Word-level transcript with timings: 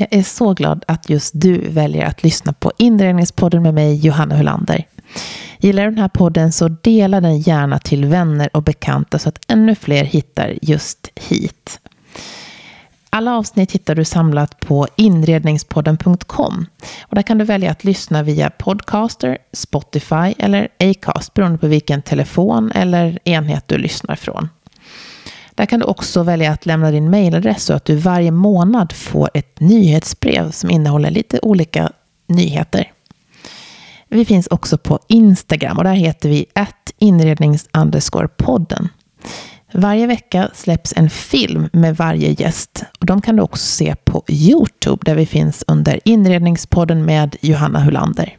Jag 0.00 0.08
är 0.10 0.22
så 0.22 0.54
glad 0.54 0.84
att 0.88 1.10
just 1.10 1.32
du 1.34 1.58
väljer 1.58 2.04
att 2.04 2.22
lyssna 2.22 2.52
på 2.52 2.72
Inredningspodden 2.76 3.62
med 3.62 3.74
mig, 3.74 3.94
Johanna 3.94 4.36
Hulander. 4.36 4.86
Gillar 5.58 5.84
du 5.84 5.90
den 5.90 5.98
här 5.98 6.08
podden 6.08 6.52
så 6.52 6.68
dela 6.68 7.20
den 7.20 7.38
gärna 7.40 7.78
till 7.78 8.04
vänner 8.04 8.50
och 8.52 8.62
bekanta 8.62 9.18
så 9.18 9.28
att 9.28 9.38
ännu 9.48 9.74
fler 9.74 10.04
hittar 10.04 10.58
just 10.62 11.08
hit. 11.14 11.80
Alla 13.10 13.36
avsnitt 13.36 13.72
hittar 13.72 13.94
du 13.94 14.04
samlat 14.04 14.60
på 14.60 14.86
inredningspodden.com. 14.96 16.66
Och 17.02 17.14
där 17.14 17.22
kan 17.22 17.38
du 17.38 17.44
välja 17.44 17.70
att 17.70 17.84
lyssna 17.84 18.22
via 18.22 18.50
Podcaster, 18.50 19.38
Spotify 19.52 20.34
eller 20.38 20.68
Acast 20.80 21.34
beroende 21.34 21.58
på 21.58 21.66
vilken 21.66 22.02
telefon 22.02 22.72
eller 22.74 23.18
enhet 23.24 23.64
du 23.68 23.78
lyssnar 23.78 24.16
från. 24.16 24.48
Där 25.58 25.66
kan 25.66 25.80
du 25.80 25.86
också 25.86 26.22
välja 26.22 26.52
att 26.52 26.66
lämna 26.66 26.90
din 26.90 27.10
mejladress 27.10 27.64
så 27.64 27.72
att 27.72 27.84
du 27.84 27.96
varje 27.96 28.30
månad 28.30 28.92
får 28.92 29.30
ett 29.34 29.60
nyhetsbrev 29.60 30.50
som 30.50 30.70
innehåller 30.70 31.10
lite 31.10 31.38
olika 31.42 31.92
nyheter. 32.26 32.92
Vi 34.08 34.24
finns 34.24 34.46
också 34.46 34.78
på 34.78 34.98
Instagram 35.08 35.78
och 35.78 35.84
där 35.84 35.94
heter 35.94 36.28
vi 36.28 36.46
inrednings 36.98 37.68
podden. 38.36 38.88
Varje 39.72 40.06
vecka 40.06 40.50
släpps 40.54 40.92
en 40.96 41.10
film 41.10 41.68
med 41.72 41.96
varje 41.96 42.30
gäst. 42.30 42.84
Och 43.00 43.06
de 43.06 43.20
kan 43.20 43.36
du 43.36 43.42
också 43.42 43.66
se 43.66 43.94
på 44.04 44.22
Youtube 44.28 45.02
där 45.04 45.14
vi 45.14 45.26
finns 45.26 45.64
under 45.66 46.00
Inredningspodden 46.04 47.04
med 47.04 47.36
Johanna 47.40 47.80
Hulander. 47.80 48.36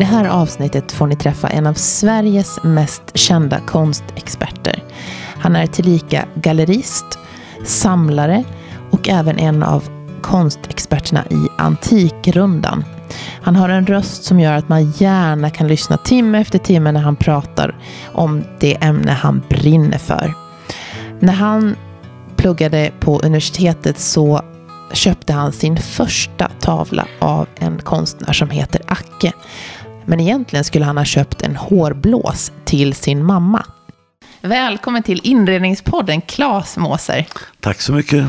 Det 0.00 0.06
här 0.06 0.24
avsnittet 0.24 0.92
får 0.92 1.06
ni 1.06 1.16
träffa 1.16 1.48
en 1.48 1.66
av 1.66 1.74
Sveriges 1.74 2.62
mest 2.62 3.02
kända 3.14 3.60
konstexperter. 3.60 4.82
Han 5.38 5.56
är 5.56 5.66
tillika 5.66 6.24
gallerist, 6.34 7.18
samlare 7.64 8.44
och 8.90 9.08
även 9.08 9.38
en 9.38 9.62
av 9.62 9.88
konstexperterna 10.22 11.24
i 11.30 11.48
Antikrundan. 11.58 12.84
Han 13.42 13.56
har 13.56 13.68
en 13.68 13.86
röst 13.86 14.24
som 14.24 14.40
gör 14.40 14.52
att 14.52 14.68
man 14.68 14.90
gärna 14.90 15.50
kan 15.50 15.68
lyssna 15.68 15.96
timme 15.96 16.40
efter 16.40 16.58
timme 16.58 16.92
när 16.92 17.00
han 17.00 17.16
pratar 17.16 17.76
om 18.12 18.44
det 18.60 18.84
ämne 18.84 19.12
han 19.12 19.42
brinner 19.48 19.98
för. 19.98 20.34
När 21.20 21.32
han 21.32 21.76
pluggade 22.36 22.90
på 23.00 23.20
universitetet 23.20 23.98
så 23.98 24.42
köpte 24.92 25.32
han 25.32 25.52
sin 25.52 25.76
första 25.76 26.50
tavla 26.60 27.06
av 27.18 27.46
en 27.54 27.78
konstnär 27.78 28.32
som 28.32 28.50
heter 28.50 28.82
Acke. 28.86 29.32
Men 30.06 30.20
egentligen 30.20 30.64
skulle 30.64 30.84
han 30.84 30.96
ha 30.96 31.04
köpt 31.04 31.42
en 31.42 31.56
hårblås 31.56 32.52
till 32.64 32.94
sin 32.94 33.24
mamma. 33.24 33.66
Välkommen 34.40 35.02
till 35.02 35.20
Inredningspodden, 35.24 36.20
Claes 36.20 36.76
Måser. 36.76 37.26
Tack 37.60 37.80
så 37.80 37.92
mycket. 37.92 38.26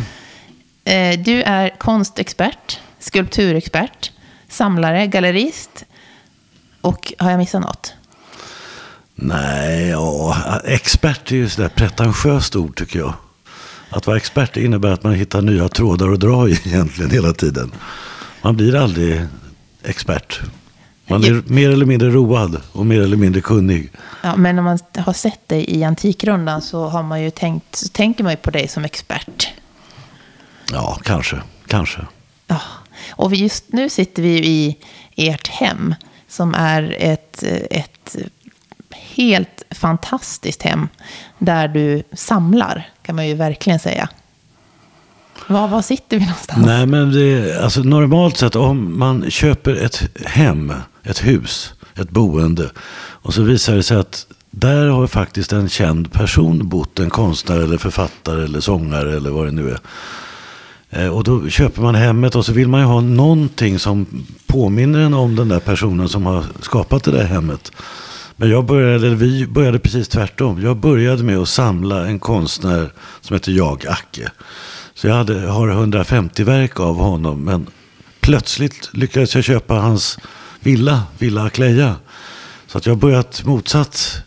Eh, 0.84 1.20
du 1.20 1.42
är 1.42 1.70
konstexpert, 1.78 2.80
skulpturexpert, 3.00 4.12
samlare, 4.50 5.08
gallerist 5.08 5.86
och 6.82 7.14
har 7.18 7.30
jag 7.32 7.38
missat 7.38 7.62
något? 7.62 7.94
Nej, 9.16 9.90
ja, 9.90 10.38
expert 10.66 11.32
är 11.32 11.36
ju 11.36 11.50
sådär 11.50 11.70
pretentiöst 11.70 12.56
ord 12.56 12.76
tycker 12.76 13.00
jag. 13.00 13.14
Att 13.90 14.08
vara 14.08 14.18
expert 14.18 14.58
innebär 14.58 14.92
att 14.92 15.04
man 15.04 15.14
hittar 15.14 15.42
nya 15.42 15.70
trådar 15.70 16.12
att 16.12 16.20
dra 16.20 16.50
i 16.50 16.52
egentligen 16.66 17.12
hela 17.12 17.34
tiden. 17.34 17.72
Man 18.42 18.56
blir 18.56 18.76
aldrig 18.76 19.22
expert. 19.84 20.42
Man 21.12 21.24
är 21.24 21.44
mer 21.46 21.70
eller 21.70 21.86
mindre 21.86 22.10
road 22.10 22.62
och 22.72 22.86
mer 22.86 23.02
eller 23.02 23.18
mindre 23.18 23.42
kunnig. 23.42 23.92
Ja, 24.22 24.36
men 24.36 24.60
om 24.60 24.66
man 24.66 24.80
har 24.98 25.14
sett 25.14 25.48
dig 25.48 25.66
i 25.70 25.84
Antikrundan 25.84 26.62
så 26.62 26.88
har 26.88 27.04
man 27.04 27.24
ju 27.24 27.32
tänkt, 27.32 27.76
så 27.76 27.88
tänker 27.88 28.24
man 28.24 28.34
ju 28.34 28.38
på 28.38 28.52
dig 28.52 28.68
som 28.68 28.86
expert. 28.86 29.50
Ja, 30.72 31.00
kanske. 31.04 31.42
Kanske. 31.68 32.02
Ja. 32.48 32.62
Och 33.12 33.36
just 33.36 33.74
nu 33.74 33.90
sitter 33.90 34.24
vi 34.24 34.48
i 34.48 34.78
ert 35.16 35.48
hem 35.48 35.96
som 36.28 36.56
är 36.56 36.96
ett, 37.00 37.44
ett 37.72 38.18
helt 38.92 39.64
fantastiskt 39.72 40.62
hem 40.62 40.88
där 41.38 41.68
du 41.68 42.04
samlar, 42.14 42.90
kan 43.02 43.16
man 43.16 43.28
ju 43.28 43.34
verkligen 43.34 43.80
säga. 43.80 44.10
Var, 45.48 45.68
var 45.68 45.82
sitter 45.82 46.20
vi 46.20 46.26
någonstans? 46.26 46.66
Nej, 46.66 46.86
men 46.86 47.12
det, 47.12 47.60
alltså 47.64 47.82
normalt 47.82 48.38
sett 48.38 48.56
om 48.56 49.00
man 49.00 49.32
köper 49.32 49.76
ett 49.76 50.04
hem, 50.26 50.74
ett 51.04 51.26
hus, 51.26 51.74
ett 51.96 52.10
boende 52.10 52.72
och 53.22 53.34
så 53.34 53.42
visar 53.42 53.76
det 53.76 53.84
sig 53.84 53.98
att 53.98 54.28
där 54.52 54.88
har 54.88 55.08
faktiskt 55.08 55.54
en 55.54 55.70
känd 55.70 56.12
person 56.12 56.70
bott, 56.70 57.00
en 57.00 57.10
konstnär 57.10 57.60
eller 57.60 57.78
författare 57.78 58.44
eller 58.44 58.60
sångare 58.60 59.16
eller 59.16 59.30
vad 59.30 59.46
det 59.46 59.52
nu 59.52 59.70
är. 59.70 59.80
Eh, 60.90 61.08
och 61.08 61.24
då 61.24 61.50
köper 61.50 61.82
man 61.82 61.96
hemmet 61.96 62.36
och 62.36 62.46
så 62.46 62.54
vill 62.54 62.68
man 62.68 62.80
ju 62.80 62.86
ha 62.86 63.02
någonting 63.02 63.80
som 63.80 64.06
påminner 64.48 65.00
en 65.00 65.14
om 65.14 65.36
den 65.36 65.50
där 65.50 65.60
personen 65.60 66.10
som 66.10 66.26
har 66.26 66.44
skapat 66.62 67.04
det 67.04 67.12
där 67.12 67.26
hemmet. 67.26 67.72
Men 68.36 68.50
jag 68.50 68.66
började, 68.66 69.16
vi 69.16 69.48
började 69.48 69.80
precis 69.80 70.08
tvärtom. 70.08 70.62
Jag 70.62 70.78
började 70.78 71.24
med 71.24 71.38
att 71.38 71.50
samla 71.50 72.08
en 72.08 72.20
konstnär 72.20 72.92
som 73.22 73.34
heter 73.34 73.52
Jag 73.52 73.88
Acke. 73.88 74.32
Så 74.94 75.08
jag 75.08 75.16
hade, 75.16 75.40
har 75.40 75.70
150 75.70 76.44
verk 76.44 76.80
av 76.80 76.96
honom. 76.96 77.44
Men 77.44 77.68
plötsligt 78.20 78.90
lyckades 78.94 79.36
jag 79.36 79.44
köpa 79.44 79.74
hans 79.74 80.20
villa, 80.62 81.04
Villa 81.18 81.44
Akleja. 81.44 81.96
Så 82.68 82.78
att 82.78 82.86
jag 82.86 82.94
har 82.94 83.00
börjat 83.00 83.44
motsatt 83.46 84.24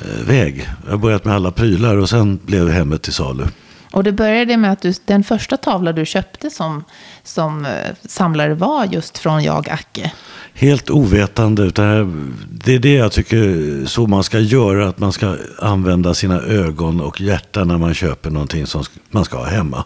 eh, 0.00 0.26
väg. 0.26 0.70
Jag 0.84 0.90
har 0.90 0.98
börjat 0.98 1.24
med 1.24 1.34
alla 1.34 1.50
prylar 1.50 1.96
och 1.96 2.10
sen 2.10 2.40
blev 2.44 2.70
hemmet 2.70 3.02
till 3.02 3.12
salu. 3.12 3.44
Och 3.92 4.04
det 4.04 4.12
började 4.12 4.56
med 4.56 4.72
att 4.72 4.82
du, 4.82 4.94
den 5.04 5.24
första 5.24 5.56
tavla 5.56 5.92
du 5.92 6.06
köpte 6.06 6.50
som, 6.50 6.84
som 7.22 7.66
eh, 7.66 7.70
samlare 8.08 8.54
var 8.54 8.84
just 8.84 9.18
från 9.18 9.42
Jag 9.42 9.68
Acke. 9.68 10.12
Helt 10.54 10.90
ovetande. 10.90 11.62
Utan 11.62 12.36
det 12.50 12.74
är 12.74 12.78
det 12.78 12.94
jag 12.94 13.12
tycker 13.12 13.86
så 13.86 14.06
man 14.06 14.24
ska 14.24 14.38
göra. 14.38 14.88
Att 14.88 14.98
man 14.98 15.12
ska 15.12 15.36
använda 15.58 16.14
sina 16.14 16.40
ögon 16.40 17.00
och 17.00 17.20
hjärta 17.20 17.64
när 17.64 17.78
man 17.78 17.94
köper 17.94 18.30
någonting 18.30 18.66
som 18.66 18.84
man 19.10 19.24
ska 19.24 19.36
ha 19.36 19.46
hemma. 19.46 19.84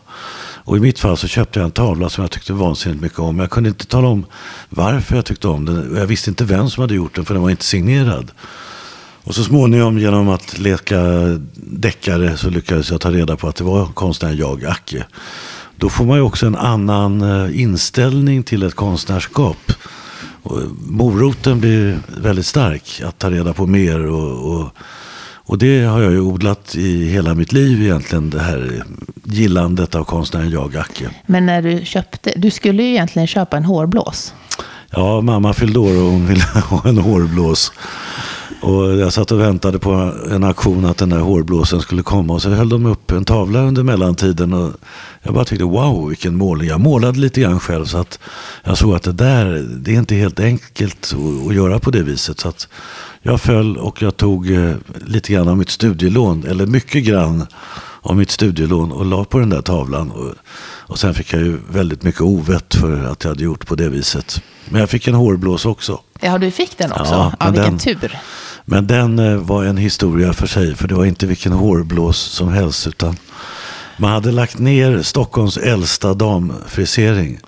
Och 0.64 0.76
i 0.76 0.80
mitt 0.80 0.98
fall 0.98 1.16
så 1.16 1.28
köpte 1.28 1.58
jag 1.58 1.64
en 1.64 1.70
tavla 1.70 2.08
som 2.08 2.22
jag 2.22 2.30
tyckte 2.30 2.52
vansinnigt 2.52 3.02
mycket 3.02 3.18
om. 3.18 3.38
Jag 3.38 3.50
kunde 3.50 3.68
inte 3.68 3.86
tala 3.86 4.08
om 4.08 4.26
varför 4.68 5.16
jag 5.16 5.24
tyckte 5.24 5.48
om 5.48 5.64
den. 5.64 5.96
Jag 5.96 6.06
visste 6.06 6.30
inte 6.30 6.44
vem 6.44 6.70
som 6.70 6.80
hade 6.80 6.94
gjort 6.94 7.14
den 7.14 7.24
för 7.24 7.34
den 7.34 7.42
var 7.42 7.50
inte 7.50 7.64
signerad. 7.64 8.30
Och 9.24 9.34
så 9.34 9.44
småningom 9.44 9.98
genom 9.98 10.28
att 10.28 10.58
leka 10.58 11.00
deckare 11.54 12.36
så 12.36 12.50
lyckades 12.50 12.90
jag 12.90 13.00
ta 13.00 13.10
reda 13.10 13.36
på 13.36 13.48
att 13.48 13.56
det 13.56 13.64
var 13.64 13.86
konstnären 13.86 14.36
Jag 14.36 14.64
Acke. 14.64 15.04
Då 15.76 15.88
får 15.88 16.04
man 16.04 16.16
ju 16.16 16.22
också 16.22 16.46
en 16.46 16.56
annan 16.56 17.22
eh, 17.22 17.60
inställning 17.60 18.42
till 18.42 18.62
ett 18.62 18.74
konstnärskap. 18.74 19.72
Och 20.42 20.60
moroten 20.86 21.60
blir 21.60 21.98
väldigt 22.16 22.46
stark 22.46 23.02
att 23.04 23.18
ta 23.18 23.30
reda 23.30 23.52
på 23.52 23.66
mer. 23.66 24.06
Och, 24.06 24.52
och, 24.54 24.76
och, 25.44 25.58
det 25.58 25.84
har 25.84 26.00
jag 26.02 26.12
ju 26.12 26.20
odlat 26.20 26.74
i 26.74 27.08
hela 27.08 27.34
mitt 27.34 27.52
liv 27.52 27.82
egentligen. 27.82 28.30
Det 28.30 28.40
här 28.40 28.82
gillandet 29.24 29.94
av 29.94 30.04
konstnären 30.04 30.50
Jag 30.50 30.76
Acke. 30.76 31.10
Men 31.26 31.46
när 31.46 31.62
du 31.62 31.84
köpte, 31.84 32.32
du 32.36 32.50
skulle 32.50 32.82
ju 32.82 32.88
egentligen 32.88 33.26
köpa 33.26 33.56
en 33.56 33.64
hårblås. 33.64 34.34
Ja, 34.90 35.20
mamma 35.20 35.54
fyllde 35.54 35.78
år 35.78 35.96
och 35.96 36.10
hon 36.10 36.26
ville 36.26 36.44
ha 36.68 36.88
en 36.88 36.98
hårblås. 36.98 37.72
Och 38.62 38.98
jag 38.98 39.12
satt 39.12 39.32
och 39.32 39.40
väntade 39.40 39.78
på 39.78 40.12
en 40.30 40.44
aktion 40.44 40.84
att 40.84 40.96
den 40.96 41.08
där 41.08 41.18
hårblåsen 41.18 41.80
skulle 41.80 42.02
komma. 42.02 42.34
Och 42.34 42.42
så 42.42 42.50
höll 42.50 42.68
de 42.68 42.86
upp 42.86 43.10
en 43.10 43.24
tavla 43.24 43.60
under 43.60 43.82
mellantiden. 43.82 44.52
Och 44.52 44.72
jag 45.22 45.34
bara 45.34 45.44
tyckte 45.44 45.64
wow 45.64 46.08
vilken 46.08 46.36
målning. 46.36 46.68
Jag 46.68 46.80
målade 46.80 47.18
lite 47.18 47.40
grann 47.40 47.60
själv. 47.60 47.84
Så 47.84 47.98
att 47.98 48.18
jag 48.64 48.78
såg 48.78 48.94
att 48.94 49.02
det 49.02 49.12
där, 49.12 49.66
det 49.76 49.94
är 49.94 49.98
inte 49.98 50.14
helt 50.14 50.40
enkelt 50.40 51.14
att, 51.48 51.54
göra 51.54 51.78
på 51.78 51.90
det 51.90 52.02
viset. 52.02 52.40
Så 52.40 52.48
att 52.48 52.68
jag 53.22 53.40
föll 53.40 53.76
och 53.76 54.02
jag 54.02 54.16
tog 54.16 54.50
eh, 54.50 54.74
lite 55.06 55.32
grann 55.32 55.48
av 55.48 55.56
mitt 55.56 55.70
studielån. 55.70 56.44
Eller 56.46 56.66
mycket 56.66 57.04
grann 57.04 57.46
av 58.00 58.16
mitt 58.16 58.30
studielån 58.30 58.92
och 58.92 59.06
la 59.06 59.24
på 59.24 59.38
den 59.38 59.50
där 59.50 59.62
tavlan. 59.62 60.10
Och, 60.10 60.34
och 60.92 60.98
sen 60.98 61.14
fick 61.14 61.32
jag 61.32 61.42
ju 61.42 61.58
väldigt 61.70 62.02
mycket 62.02 62.20
ovett 62.20 62.74
för 62.74 63.04
att 63.04 63.24
jag 63.24 63.30
hade 63.30 63.44
gjort 63.44 63.66
på 63.66 63.74
det 63.74 63.88
viset. 63.88 64.42
Men 64.68 64.80
jag 64.80 64.90
fick 64.90 65.08
en 65.08 65.14
hårblås 65.14 65.66
också. 65.66 66.00
Ja, 66.20 66.38
du 66.38 66.50
fick 66.50 66.78
den 66.78 66.92
också. 66.92 67.14
Ja, 67.14 67.32
ja 67.40 67.50
vilken 67.50 67.70
den, 67.70 67.78
tur. 67.78 68.18
Men 68.64 68.86
den 68.86 69.18
eh, 69.18 69.36
var 69.36 69.64
en 69.64 69.76
historia 69.76 70.32
för 70.32 70.46
sig, 70.46 70.74
för 70.74 70.88
det 70.88 70.94
var 70.94 71.04
inte 71.04 71.26
vilken 71.26 71.52
hårblås 71.52 72.18
som 72.18 72.48
helst. 72.48 72.86
utan 72.86 73.16
Man 73.96 74.10
hade 74.10 74.32
lagt 74.32 74.58
ner 74.58 75.02
Stockholms 75.02 75.56
äldsta 75.56 76.14
damfrisering. 76.14 77.40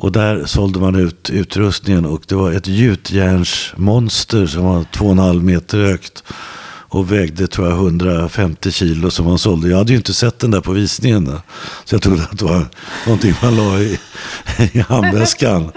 Och 0.00 0.12
där 0.12 0.44
sålde 0.46 0.80
man 0.80 0.94
ut 0.94 1.30
utrustningen 1.30 2.06
och 2.06 2.22
det 2.26 2.34
var 2.34 2.52
ett 2.52 2.66
gjutjärnsmonster 2.66 4.46
som 4.46 4.64
var 4.64 4.84
två 4.92 5.04
och 5.04 5.12
en 5.12 5.18
halv 5.18 5.44
meter 5.44 5.78
högt. 5.78 6.22
Och 6.90 7.12
vägde 7.12 7.46
tror 7.46 7.68
jag 7.68 7.76
150 7.76 8.70
kilo 8.70 9.10
som 9.10 9.26
man 9.26 9.38
sålde. 9.38 9.68
Jag 9.68 9.76
hade 9.76 9.92
ju 9.92 9.96
inte 9.98 10.14
sett 10.14 10.38
den 10.38 10.50
där 10.50 10.60
på 10.60 10.72
visningen. 10.72 11.38
Så 11.84 11.94
jag 11.94 12.02
trodde 12.02 12.22
att 12.22 12.38
det 12.38 12.44
var 12.44 12.66
någonting 13.06 13.34
man 13.42 13.56
la 13.56 13.78
i, 13.78 13.98
i 14.72 14.78
handväskan. 14.78 15.72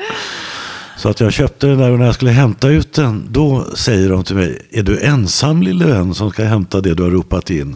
Så 1.02 1.10
att 1.10 1.20
jag 1.20 1.34
köpte 1.34 1.68
den 1.68 1.78
där 1.78 1.92
och 1.92 2.00
när 2.00 2.06
jag 2.06 2.16
skulle 2.16 2.32
hämta 2.32 2.70
ut 2.70 2.94
den, 2.94 3.28
då 3.30 3.66
säger 3.76 4.10
de 4.10 4.24
till 4.24 4.36
mig, 4.36 4.68
är 4.72 4.84
du 4.84 5.00
ensam 5.00 5.62
lille 5.62 5.86
vän 5.86 6.14
som 6.14 6.32
ska 6.32 6.44
hämta 6.44 6.82
det 6.82 6.94
du 6.94 7.04
har 7.04 7.10
ropat 7.10 7.50
in 7.50 7.76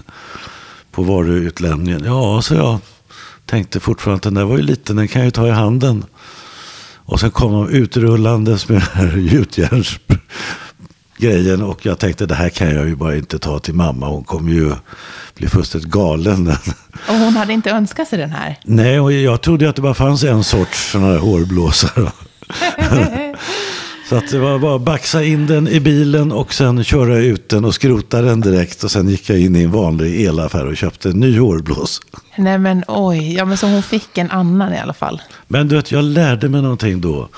på 0.92 1.04
varuutlämningen? 1.04 2.04
Ja, 2.06 2.42
så 2.42 2.54
jag 2.54 2.80
tänkte 3.46 3.80
fortfarande 3.80 4.18
att 4.18 4.24
den 4.24 4.34
där 4.34 4.44
var 4.44 4.58
ju 4.58 4.64
liten, 4.64 4.96
den 4.96 5.08
kan 5.08 5.22
jag 5.22 5.26
ju 5.26 5.32
ta 5.32 5.48
i 5.48 5.52
handen. 5.52 6.06
Och 6.96 7.20
sen 7.20 7.32
kom 7.32 7.52
de 7.52 7.70
utrullandes 7.70 8.70
med 8.70 8.82
den 8.82 8.88
här 8.94 9.18
gjutjärnsgrejen 9.18 11.62
och 11.62 11.86
jag 11.86 12.00
tänkte 12.00 12.26
det 12.26 12.36
här 12.36 12.50
kan 12.50 12.76
jag 12.76 12.88
ju 12.88 12.96
bara 12.96 13.16
inte 13.16 13.40
ta 13.40 13.60
till 13.60 13.74
mamma, 13.74 14.08
hon 14.08 14.24
kommer 14.24 14.52
ju 14.52 14.72
bli 15.36 15.48
fullständigt 15.48 15.90
galen. 15.90 16.48
Och 17.08 17.16
hon 17.16 17.36
hade 17.36 17.54
inte 17.54 17.72
önskat 17.72 18.08
sig 18.08 18.20
den 18.20 18.32
här? 18.32 18.60
Nej, 18.64 19.00
och 19.00 19.14
jag 19.14 19.42
trodde 19.42 19.70
att 19.70 19.76
det 19.76 19.82
bara 19.82 19.94
fanns 19.94 20.24
en 20.24 20.44
sorts 20.44 20.92
sådana 20.92 21.08
här 21.08 21.18
hårblåsare. 21.18 22.12
Så 24.10 24.16
att 24.16 24.32
det 24.32 24.40
var 24.40 24.60
bara 24.60 24.76
att 24.76 24.82
baxa 24.82 25.24
in 25.24 25.48
den 25.48 25.68
i 25.68 25.80
bilen 25.80 26.32
och 26.32 26.54
sen 26.54 26.84
köra 26.84 27.18
ut 27.18 27.50
den 27.50 27.66
och 27.66 27.76
skrota 27.76 28.22
den 28.22 28.42
direkt. 28.42 28.84
Och 28.84 28.92
sen 28.92 29.10
gick 29.10 29.30
jag 29.30 29.40
in 29.40 29.56
i 29.56 29.64
en 29.64 29.72
vanlig 29.72 30.26
elaffär 30.26 30.68
och 30.68 30.78
köpte 30.78 31.10
en 31.10 31.20
ny 31.20 31.40
hårblås. 31.40 32.02
Nej 32.36 32.58
men 32.58 32.84
oj, 32.88 33.34
ja 33.34 33.46
men 33.46 33.58
så 33.58 33.68
hon 33.68 33.84
fick 33.84 34.18
en 34.18 34.32
annan 34.32 34.74
i 34.74 34.80
alla 34.80 34.94
fall. 34.94 35.22
Men 35.48 35.68
du 35.68 35.76
vet, 35.76 35.92
jag 35.92 36.04
lärde 36.04 36.50
mig 36.50 36.62
någonting 36.62 37.02
då. 37.02 37.30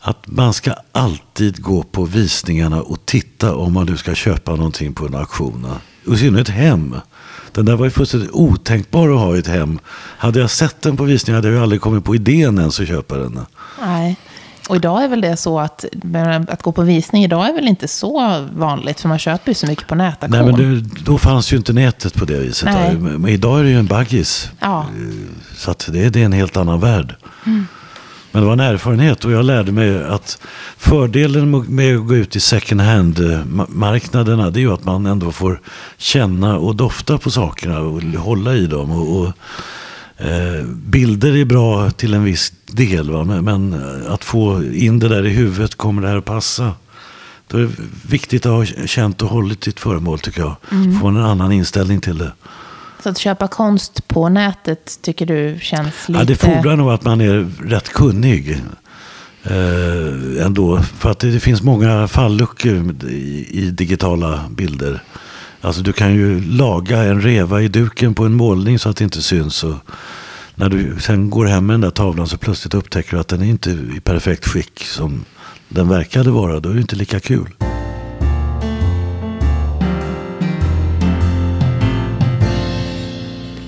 Att 0.00 0.26
man 0.26 0.52
ska 0.52 0.74
alltid 0.92 1.62
gå 1.62 1.82
på 1.82 2.04
visningarna 2.04 2.82
och 2.82 3.06
titta 3.06 3.54
om 3.54 3.72
man 3.72 3.86
nu 3.86 3.96
ska 3.96 4.14
köpa 4.14 4.56
någonting 4.56 4.94
på 4.94 5.06
en 5.06 5.14
auktion. 5.14 5.66
Och 6.06 6.14
i 6.14 6.18
synnerhet 6.18 6.48
hem. 6.48 6.96
Den 7.52 7.64
där 7.64 7.76
var 7.76 7.84
ju 7.84 7.90
fullständigt 7.90 8.30
otänkbar 8.32 9.08
att 9.08 9.18
ha 9.18 9.36
i 9.36 9.38
ett 9.38 9.46
hem. 9.46 9.78
Hade 10.18 10.40
jag 10.40 10.50
sett 10.50 10.82
den 10.82 10.96
på 10.96 11.04
visningen 11.04 11.36
hade 11.36 11.48
jag 11.48 11.54
ju 11.54 11.62
aldrig 11.62 11.80
kommit 11.80 12.04
på 12.04 12.14
idén 12.14 12.58
ens 12.58 12.80
att 12.80 12.88
köpa 12.88 13.16
den. 13.16 13.40
Nej. 13.80 14.16
Och 14.70 14.76
idag 14.76 15.04
är 15.04 15.08
väl 15.08 15.20
det 15.20 15.36
så 15.36 15.60
att, 15.60 15.84
att 16.48 16.62
gå 16.62 16.72
på 16.72 16.82
visning 16.82 17.24
idag 17.24 17.48
är 17.48 17.52
väl 17.52 17.68
inte 17.68 17.88
så 17.88 18.46
vanligt, 18.52 19.00
för 19.00 19.08
man 19.08 19.18
köper 19.18 19.50
ju 19.50 19.54
så 19.54 19.66
mycket 19.66 19.86
på 19.86 19.94
nätauktion. 19.94 20.44
Nej, 20.44 20.52
men 20.52 20.82
det, 20.82 21.04
då 21.04 21.18
fanns 21.18 21.52
ju 21.52 21.56
inte 21.56 21.72
nätet 21.72 22.14
på 22.14 22.24
det 22.24 22.38
viset. 22.38 22.68
Nej. 22.72 22.94
Men 22.94 23.28
idag 23.28 23.60
är 23.60 23.64
det 23.64 23.70
ju 23.70 23.78
en 23.78 23.86
baggis. 23.86 24.50
Ja. 24.60 24.86
Så 25.56 25.70
att 25.70 25.88
det, 25.92 26.10
det 26.10 26.20
är 26.20 26.24
en 26.24 26.32
helt 26.32 26.56
annan 26.56 26.80
värld. 26.80 27.14
Mm. 27.46 27.66
Men 28.32 28.42
det 28.42 28.46
var 28.46 28.52
en 28.52 28.60
erfarenhet 28.60 29.24
och 29.24 29.32
jag 29.32 29.44
lärde 29.44 29.72
mig 29.72 30.04
att 30.04 30.38
fördelen 30.76 31.50
med 31.50 31.96
att 31.96 32.06
gå 32.06 32.14
ut 32.14 32.36
i 32.36 32.40
second 32.40 32.80
hand-marknaderna 32.80 34.50
det 34.50 34.58
är 34.58 34.62
ju 34.62 34.72
att 34.72 34.84
man 34.84 35.06
ändå 35.06 35.32
får 35.32 35.60
känna 35.98 36.58
och 36.58 36.76
dofta 36.76 37.18
på 37.18 37.30
sakerna 37.30 37.80
och 37.80 38.02
hålla 38.02 38.54
i 38.54 38.66
dem. 38.66 38.90
Och, 38.90 39.20
och 39.20 39.32
Eh, 40.20 40.64
bilder 40.66 41.36
är 41.36 41.44
bra 41.44 41.90
till 41.90 42.14
en 42.14 42.24
viss 42.24 42.52
del, 42.66 43.10
va? 43.10 43.24
Men, 43.24 43.44
men, 43.44 43.82
att 44.08 44.24
få 44.24 44.64
in 44.64 44.98
det 44.98 45.08
där 45.08 45.26
i 45.26 45.30
huvudet, 45.30 45.74
kommer 45.74 46.02
det 46.02 46.08
här 46.08 46.16
att 46.16 46.24
passa? 46.24 46.72
Då 47.48 47.58
är 47.58 47.62
det 47.62 47.72
viktigt 48.08 48.46
att 48.46 48.52
ha 48.52 48.64
känt 48.86 49.22
och 49.22 49.28
hållit 49.28 49.64
sitt 49.64 49.80
föremål 49.80 50.18
tycker 50.18 50.40
jag. 50.40 50.56
Mm. 50.72 51.00
Få 51.00 51.06
en 51.06 51.16
annan 51.16 51.52
inställning 51.52 52.00
till 52.00 52.18
det. 52.18 52.32
Så 53.02 53.08
att 53.08 53.18
köpa 53.18 53.48
konst 53.48 54.08
på 54.08 54.28
nätet 54.28 54.98
tycker 55.02 55.26
du 55.26 55.58
känns 55.60 56.08
lite... 56.08 56.20
Ja, 56.20 56.24
det 56.24 56.36
fordrar 56.36 56.76
nog 56.76 56.90
att 56.90 57.04
man 57.04 57.20
är 57.20 57.48
rätt 57.64 57.88
kunnig. 57.88 58.62
Eh, 59.44 60.46
ändå. 60.46 60.82
För 60.82 61.10
att 61.10 61.18
det, 61.18 61.30
det 61.30 61.40
finns 61.40 61.62
många 61.62 62.08
falluckor 62.08 62.94
i, 63.08 63.46
i 63.50 63.70
digitala 63.70 64.44
bilder. 64.50 65.02
Alltså 65.62 65.82
du 65.82 65.92
kan 65.92 66.14
ju 66.14 66.40
laga 66.40 67.02
en 67.02 67.20
reva 67.20 67.62
i 67.62 67.68
duken 67.68 68.14
på 68.14 68.24
en 68.24 68.32
målning 68.32 68.78
så 68.78 68.88
att 68.88 68.96
det 68.96 69.04
inte 69.04 69.22
syns. 69.22 69.64
Och 69.64 69.74
när 70.54 70.68
du 70.68 70.96
sen 71.00 71.30
går 71.30 71.46
hem 71.46 71.66
med 71.66 71.74
den 71.74 71.80
där 71.80 71.90
tavlan 71.90 72.28
så 72.28 72.38
plötsligt 72.38 72.74
upptäcker 72.74 73.10
du 73.10 73.20
att 73.20 73.28
den 73.28 73.42
är 73.42 73.46
inte 73.46 73.70
i 73.70 74.00
perfekt 74.04 74.46
skick 74.46 74.84
som 74.84 75.24
den 75.68 75.88
verkade 75.88 76.30
vara. 76.30 76.60
Då 76.60 76.68
är 76.68 76.74
det 76.74 76.80
inte 76.80 76.96
lika 76.96 77.20
kul. 77.20 77.50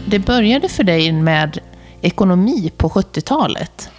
Det 0.06 0.18
började 0.18 0.68
för 0.68 0.84
dig 0.84 1.12
med 1.12 1.58
ekonomi 2.00 2.72
på 2.76 2.88
70-talet. 2.88 3.90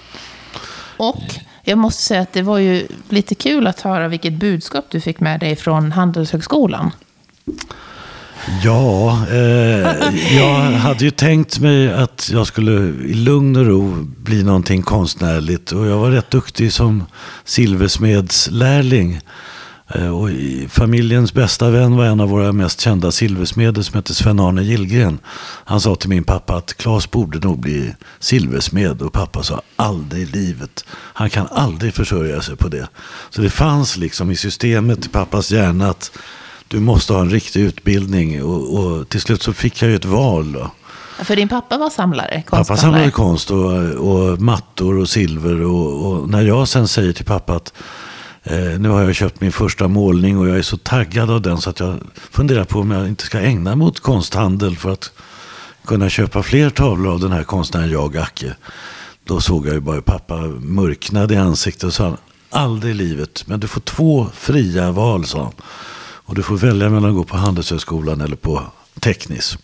Och 0.98 1.24
jag 1.64 1.78
måste 1.78 2.04
säga 2.04 2.22
att 2.22 2.34
det 2.34 2.42
var 2.42 2.58
ju 2.58 2.88
lite 3.10 3.36
kul 3.36 3.68
att 3.68 3.82
höra 3.82 4.08
vilket 4.08 4.34
budskap 4.34 4.86
du 4.90 5.02
fick 5.02 5.20
med 5.20 5.40
dig 5.40 5.56
från 5.56 5.92
Handelshögskolan. 5.92 6.92
Ja, 8.64 9.26
eh, 9.32 10.36
jag 10.38 10.62
hade 10.72 11.06
ju 11.06 11.12
tänkt 11.12 11.60
mig 11.60 11.94
att 11.94 12.30
jag 12.34 12.48
skulle 12.48 12.72
i 13.06 13.14
lugn 13.14 13.56
och 13.56 13.66
ro 13.66 13.94
bli 14.04 14.44
någonting 14.44 14.82
konstnärligt. 14.82 15.72
Och 15.72 15.88
jag 15.88 15.98
var 15.98 16.12
rätt 16.12 16.32
duktig 16.32 16.74
som 16.74 17.04
silversmedslärling. 17.44 19.20
Eh, 19.96 20.08
och 20.08 20.30
familjens 20.70 21.34
bästa 21.34 21.70
vän 21.70 21.96
var 21.96 22.06
en 22.06 22.20
av 22.20 22.30
våra 22.30 22.52
mest 22.52 22.82
kända 22.82 23.12
silversmeder 23.12 23.82
som 23.82 23.96
hette 23.96 24.14
Sven-Arne 24.14 24.64
Gillgren. 24.64 25.20
Han 25.66 25.82
sa 25.82 25.96
till 25.96 26.10
min 26.10 26.24
pappa 26.24 26.56
att 26.56 26.78
Claes 26.78 27.12
borde 27.12 27.40
nog 27.40 27.60
bli 27.60 27.96
silversmed. 28.20 29.02
Och 29.02 29.14
pappa 29.14 29.44
sa 29.44 29.62
aldrig 29.76 30.24
i 30.24 30.26
livet. 30.26 30.86
Han 30.90 31.30
kan 31.30 31.48
aldrig 31.52 31.94
försörja 31.94 32.42
sig 32.42 32.56
på 32.56 32.68
det. 32.68 32.88
Så 33.30 33.42
det 33.42 33.50
fanns 33.50 33.98
liksom 33.98 34.32
i 34.32 34.36
systemet 34.36 35.06
i 35.06 35.10
pappas 35.10 35.52
hjärna 35.52 35.90
att 35.90 36.12
du 36.74 36.80
måste 36.80 37.14
ha 37.14 37.22
en 37.22 37.30
riktig 37.30 37.62
utbildning. 37.62 38.44
Och, 38.44 38.80
och 38.80 39.10
till 39.10 39.22
slut 39.22 39.44
så 39.44 39.54
fick 39.54 39.82
jag 39.82 39.90
ju 39.90 39.96
ett 39.96 40.06
val. 40.06 40.52
Då. 40.52 40.72
För 41.24 41.36
din 41.36 41.50
pappa 41.50 41.78
var 41.78 41.90
samlare? 41.90 42.44
Pappa 42.50 42.78
samlade 42.78 43.12
konst 43.12 43.52
och, 43.52 43.72
och 43.94 44.42
mattor 44.42 44.98
och 44.98 45.10
silver. 45.10 45.62
Och, 45.62 46.06
och, 46.06 46.30
när 46.30 46.42
jag 46.42 46.68
sen 46.68 46.88
säger 46.88 47.14
till 47.14 47.26
pappa 47.26 47.56
att 47.56 47.74
eh, 48.44 48.80
nu 48.80 48.90
har 48.90 49.02
jag 49.02 49.16
köpt 49.16 49.42
min 49.42 49.52
första 49.52 49.88
målning 49.88 50.38
och 50.38 50.50
jag 50.50 50.58
är 50.58 50.62
så 50.62 50.78
taggad 50.78 51.32
av 51.32 51.42
den 51.42 51.58
så 51.58 51.70
att 51.70 51.80
jag 51.80 52.00
funderar 52.16 52.64
på 52.64 52.80
om 52.80 52.92
jag 52.92 53.08
inte 53.08 53.24
ska 53.24 53.40
ägna 53.40 53.76
mig 53.76 53.88
åt 53.88 54.00
konsthandel 54.00 54.78
för 54.78 54.92
att 54.92 55.12
kunna 55.86 56.10
köpa 56.10 56.44
fler 56.44 56.70
tavlor 56.70 57.14
av 57.14 57.20
den 57.20 57.32
här 57.32 57.44
konstnären 57.44 57.92
jag, 57.92 58.18
Acke. 58.18 58.56
Då 59.24 59.42
såg 59.42 59.68
jag 59.68 59.74
ju 59.74 59.80
bara 59.80 59.96
hur 59.96 60.02
pappa 60.02 60.38
mörknade 60.60 61.34
i 61.34 61.38
ansiktet 61.38 61.84
och 61.84 61.94
sa 61.94 62.18
aldrig 62.50 62.92
i 62.92 62.98
livet, 62.98 63.44
men 63.48 63.60
du 63.60 63.68
får 63.68 63.82
två 63.82 64.28
fria 64.34 64.92
val, 64.92 65.26
sa 65.26 65.44
han. 65.44 65.54
Och 66.34 66.38
du 66.38 66.44
får 66.44 66.58
välja 66.58 66.90
mellan 66.90 67.10
att 67.10 67.16
gå 67.16 67.24
på 67.24 67.38
Handelshögskolan 67.38 68.22
eller 68.22 68.36
på 68.36 68.64
teknis. 69.00 69.58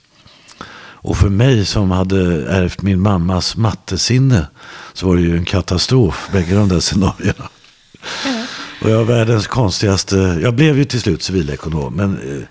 Och 0.78 1.18
för 1.18 1.30
mig 1.30 1.66
som 1.66 1.92
hade 1.92 2.48
ärvt 2.50 2.82
min 2.82 3.02
mammas 3.02 3.58
mattesinne 3.58 4.48
så 4.94 5.08
var 5.08 5.16
det 5.16 5.22
ju 5.22 5.38
en 5.38 5.46
katastrof, 5.46 6.30
bägge 6.32 6.56
de 6.56 6.70
där 6.70 6.80
scenarierna. 6.80 7.50
Mm. 8.26 8.46
Och 8.82 8.90
jag 8.90 8.98
var 8.98 9.04
världens 9.04 9.48
konstigaste, 9.48 10.40
jag 10.42 10.56
blev 10.56 10.78
ju 10.78 10.86
till 10.86 11.02
slut 11.02 11.24
civilekonom, 11.24 11.94
men 11.94 12.14
eh, 12.14 12.44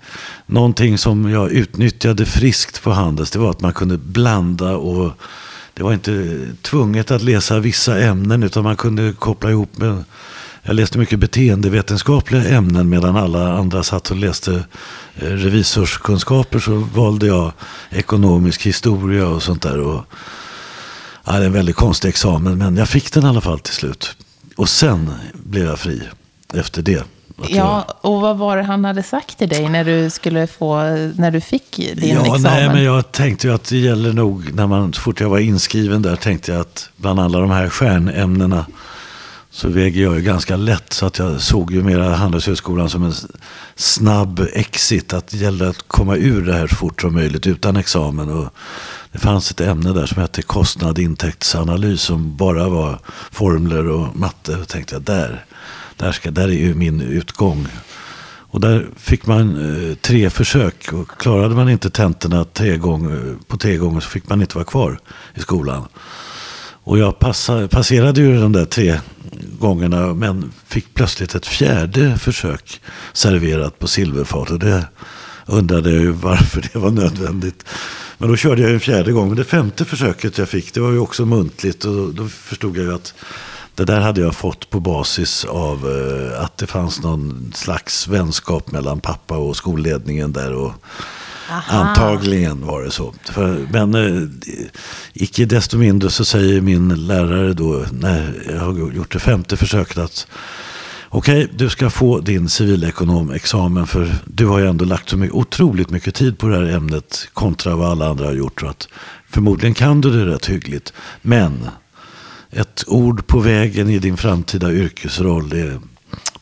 någonting 0.45 0.97
som 0.97 1.29
jag 1.29 1.51
utnyttjade 1.51 2.25
friskt 2.25 2.83
på 2.83 2.91
Handels, 2.91 3.31
det 3.31 3.39
var 3.39 3.51
att 3.51 3.61
man 3.61 3.73
kunde 3.73 3.97
blanda 3.97 4.75
och 4.75 5.11
det 5.73 5.83
var 5.83 5.93
inte 5.93 6.45
tvunget 6.61 7.11
att 7.11 7.21
läsa 7.21 7.59
vissa 7.59 7.99
ämnen, 7.99 8.43
utan 8.43 8.63
man 8.63 8.77
kunde 8.77 9.13
koppla 9.13 9.49
ihop 9.49 9.77
med 9.77 10.03
jag 10.63 10.75
läste 10.75 10.97
mycket 10.97 11.19
beteendevetenskapliga 11.19 12.49
ämnen 12.49 12.89
medan 12.89 13.15
alla 13.15 13.53
andra 13.53 13.83
satt 13.83 14.11
och 14.11 14.17
läste 14.17 14.63
eh, 15.15 15.27
revisorskunskaper 15.27 16.59
så 16.59 16.75
valde 16.75 17.27
jag 17.27 17.51
ekonomisk 17.89 18.65
historia 18.65 19.27
och 19.27 19.43
sånt 19.43 19.61
där. 19.61 19.79
Och, 19.79 20.03
ja, 21.25 21.31
det 21.31 21.41
är 21.41 21.45
en 21.45 21.53
väldigt 21.53 21.75
konstig 21.75 22.09
examen 22.09 22.57
men 22.57 22.77
jag 22.77 22.89
fick 22.89 23.13
den 23.13 23.23
i 23.23 23.27
alla 23.27 23.41
fall 23.41 23.59
till 23.59 23.73
slut. 23.73 24.15
Och 24.55 24.69
sen 24.69 25.11
blev 25.33 25.65
jag 25.65 25.79
fri 25.79 26.01
efter 26.53 26.81
det. 26.81 27.03
Ja, 27.47 27.87
och 28.01 28.21
vad 28.21 28.37
var 28.37 28.57
det 28.57 28.63
han 28.63 28.85
hade 28.85 29.03
sagt 29.03 29.37
till 29.37 29.49
dig 29.49 29.69
när 29.69 29.83
du 29.83 30.09
skulle 30.09 30.47
få, 30.47 30.81
när 31.15 31.31
du 31.31 31.41
fick 31.41 31.75
din 31.75 32.09
ja, 32.09 32.21
examen? 32.21 32.41
Nej, 32.41 32.69
men 32.69 32.83
jag 32.83 33.11
tänkte 33.11 33.47
ju 33.47 33.53
att 33.53 33.63
det 33.63 33.77
gäller 33.77 34.13
nog, 34.13 34.53
när 34.53 34.67
man, 34.67 34.93
så 34.93 35.01
fort 35.01 35.19
jag 35.19 35.29
var 35.29 35.39
inskriven 35.39 36.01
där, 36.01 36.15
tänkte 36.15 36.51
jag 36.51 36.61
att 36.61 36.89
bland 36.95 37.19
alla 37.19 37.39
de 37.39 37.51
här 37.51 37.69
stjärnämnena 37.69 38.65
så 39.51 39.69
väger 39.69 40.03
jag 40.03 40.15
ju 40.15 40.21
ganska 40.21 40.55
lätt. 40.55 40.93
Så 40.93 41.05
att 41.05 41.19
jag 41.19 41.41
såg 41.41 41.71
ju 41.71 41.83
mera 41.83 42.15
Handelshögskolan 42.15 42.89
som 42.89 43.03
en 43.03 43.13
snabb 43.75 44.47
exit. 44.53 45.13
Att 45.13 45.27
det 45.27 45.37
gällde 45.37 45.69
att 45.69 45.87
komma 45.87 46.15
ur 46.15 46.45
det 46.45 46.53
här 46.53 46.67
så 46.67 46.75
fort 46.75 47.01
som 47.01 47.13
möjligt 47.13 47.47
utan 47.47 47.75
examen. 47.75 48.29
Och 48.29 48.53
det 49.11 49.19
fanns 49.19 49.51
ett 49.51 49.61
ämne 49.61 49.93
där 49.93 50.05
som 50.05 50.21
hette 50.21 50.41
kostnad 50.41 50.99
intäktsanalys 50.99 52.01
som 52.01 52.37
bara 52.37 52.69
var 52.69 52.99
formler 53.31 53.87
och 53.87 54.15
matte. 54.15 54.57
Och 54.57 54.67
tänkte 54.67 54.95
jag 54.95 55.01
där, 55.01 55.45
där, 55.97 56.11
ska, 56.11 56.31
där 56.31 56.47
är 56.47 56.53
ju 56.53 56.75
min 56.75 57.01
utgång. 57.01 57.67
Och 58.51 58.59
där 58.59 58.87
fick 58.97 59.25
man 59.25 59.75
eh, 59.89 59.95
tre 59.95 60.29
försök. 60.29 60.93
Och 60.93 61.09
klarade 61.09 61.55
man 61.55 61.69
inte 61.69 61.89
tentorna 61.89 62.45
tre 62.45 62.77
gånger, 62.77 63.29
eh, 63.29 63.35
på 63.47 63.57
tre 63.57 63.77
gånger 63.77 63.99
så 63.99 64.09
fick 64.09 64.29
man 64.29 64.41
inte 64.41 64.55
vara 64.55 64.65
kvar 64.65 64.99
i 65.35 65.39
skolan. 65.39 65.87
Och 66.89 66.99
jag 66.99 67.19
passade, 67.19 67.67
passerade 67.67 68.21
ju 68.21 68.41
de 68.41 68.51
där 68.51 68.65
tre 68.65 68.99
gångerna 69.59 70.13
men 70.13 70.51
fick 70.67 70.93
plötsligt 70.93 71.35
ett 71.35 71.45
fjärde 71.45 72.17
försök 72.17 72.81
serverat 73.13 73.79
på 73.79 73.87
silverfat. 73.87 74.49
Och 74.49 74.59
det 74.59 74.85
undrade 75.45 75.91
jag 75.91 76.01
ju 76.01 76.11
varför 76.11 76.69
det 76.73 76.79
var 76.79 76.91
nödvändigt. 76.91 77.65
Men 78.17 78.29
då 78.29 78.35
körde 78.35 78.61
jag 78.61 78.71
en 78.71 78.79
fjärde 78.79 79.11
gång. 79.11 79.27
Men 79.27 79.37
det 79.37 79.43
femte 79.43 79.85
försöket 79.85 80.37
jag 80.37 80.49
fick, 80.49 80.73
det 80.73 80.79
var 80.79 80.91
ju 80.91 80.99
också 80.99 81.25
muntligt. 81.25 81.85
Och 81.85 82.13
då 82.13 82.27
förstod 82.27 82.77
jag 82.77 82.85
ju 82.85 82.93
att 82.93 83.13
det 83.75 83.85
där 83.85 84.01
hade 84.01 84.21
jag 84.21 84.35
fått 84.35 84.69
på 84.69 84.79
basis 84.79 85.45
av 85.45 85.77
eh, 85.87 86.43
att 86.43 86.57
det 86.57 86.67
fanns 86.67 87.03
någon 87.03 87.51
slags 87.55 88.07
vänskap 88.07 88.71
mellan 88.71 88.99
pappa 88.99 89.37
och 89.37 89.57
skolledningen 89.57 90.33
där. 90.33 90.53
Och 90.53 90.73
Aha. 91.51 91.79
Antagligen 91.79 92.65
var 92.65 92.81
det 92.83 92.91
så. 92.91 93.13
För, 93.23 93.67
men 93.71 93.95
eh, 93.95 94.29
icke 95.13 95.45
desto 95.45 95.77
mindre 95.77 96.09
så 96.09 96.25
säger 96.25 96.61
min 96.61 97.07
lärare 97.07 97.53
då, 97.53 97.85
när 97.91 98.33
jag 98.49 98.59
har 98.59 98.73
gjort 98.73 99.11
det 99.11 99.19
femte 99.19 99.57
försöket 99.57 99.97
att 99.97 100.27
Okej, 101.11 101.43
okay, 101.43 101.57
du 101.57 101.69
ska 101.69 101.89
få 101.89 102.19
din 102.19 102.49
civilekonomexamen 102.49 103.87
för 103.87 104.15
du 104.25 104.45
har 104.45 104.59
ju 104.59 104.67
ändå 104.67 104.85
lagt 104.85 105.09
så 105.09 105.17
mycket, 105.17 105.35
otroligt 105.35 105.89
mycket 105.89 106.15
tid 106.15 106.37
på 106.37 106.47
det 106.47 106.55
här 106.55 106.75
ämnet 106.75 107.29
kontra 107.33 107.75
vad 107.75 107.91
alla 107.91 108.09
andra 108.09 108.25
har 108.25 108.33
gjort. 108.33 108.61
Så 108.61 108.67
att 108.67 108.87
förmodligen 109.29 109.73
kan 109.73 110.01
du 110.01 110.11
det 110.11 110.33
rätt 110.33 110.45
hyggligt. 110.45 110.93
Men 111.21 111.69
ett 112.51 112.83
ord 112.87 113.27
på 113.27 113.39
vägen 113.39 113.89
i 113.89 113.99
din 113.99 114.17
framtida 114.17 114.71
yrkesroll 114.71 115.53
är 115.53 115.79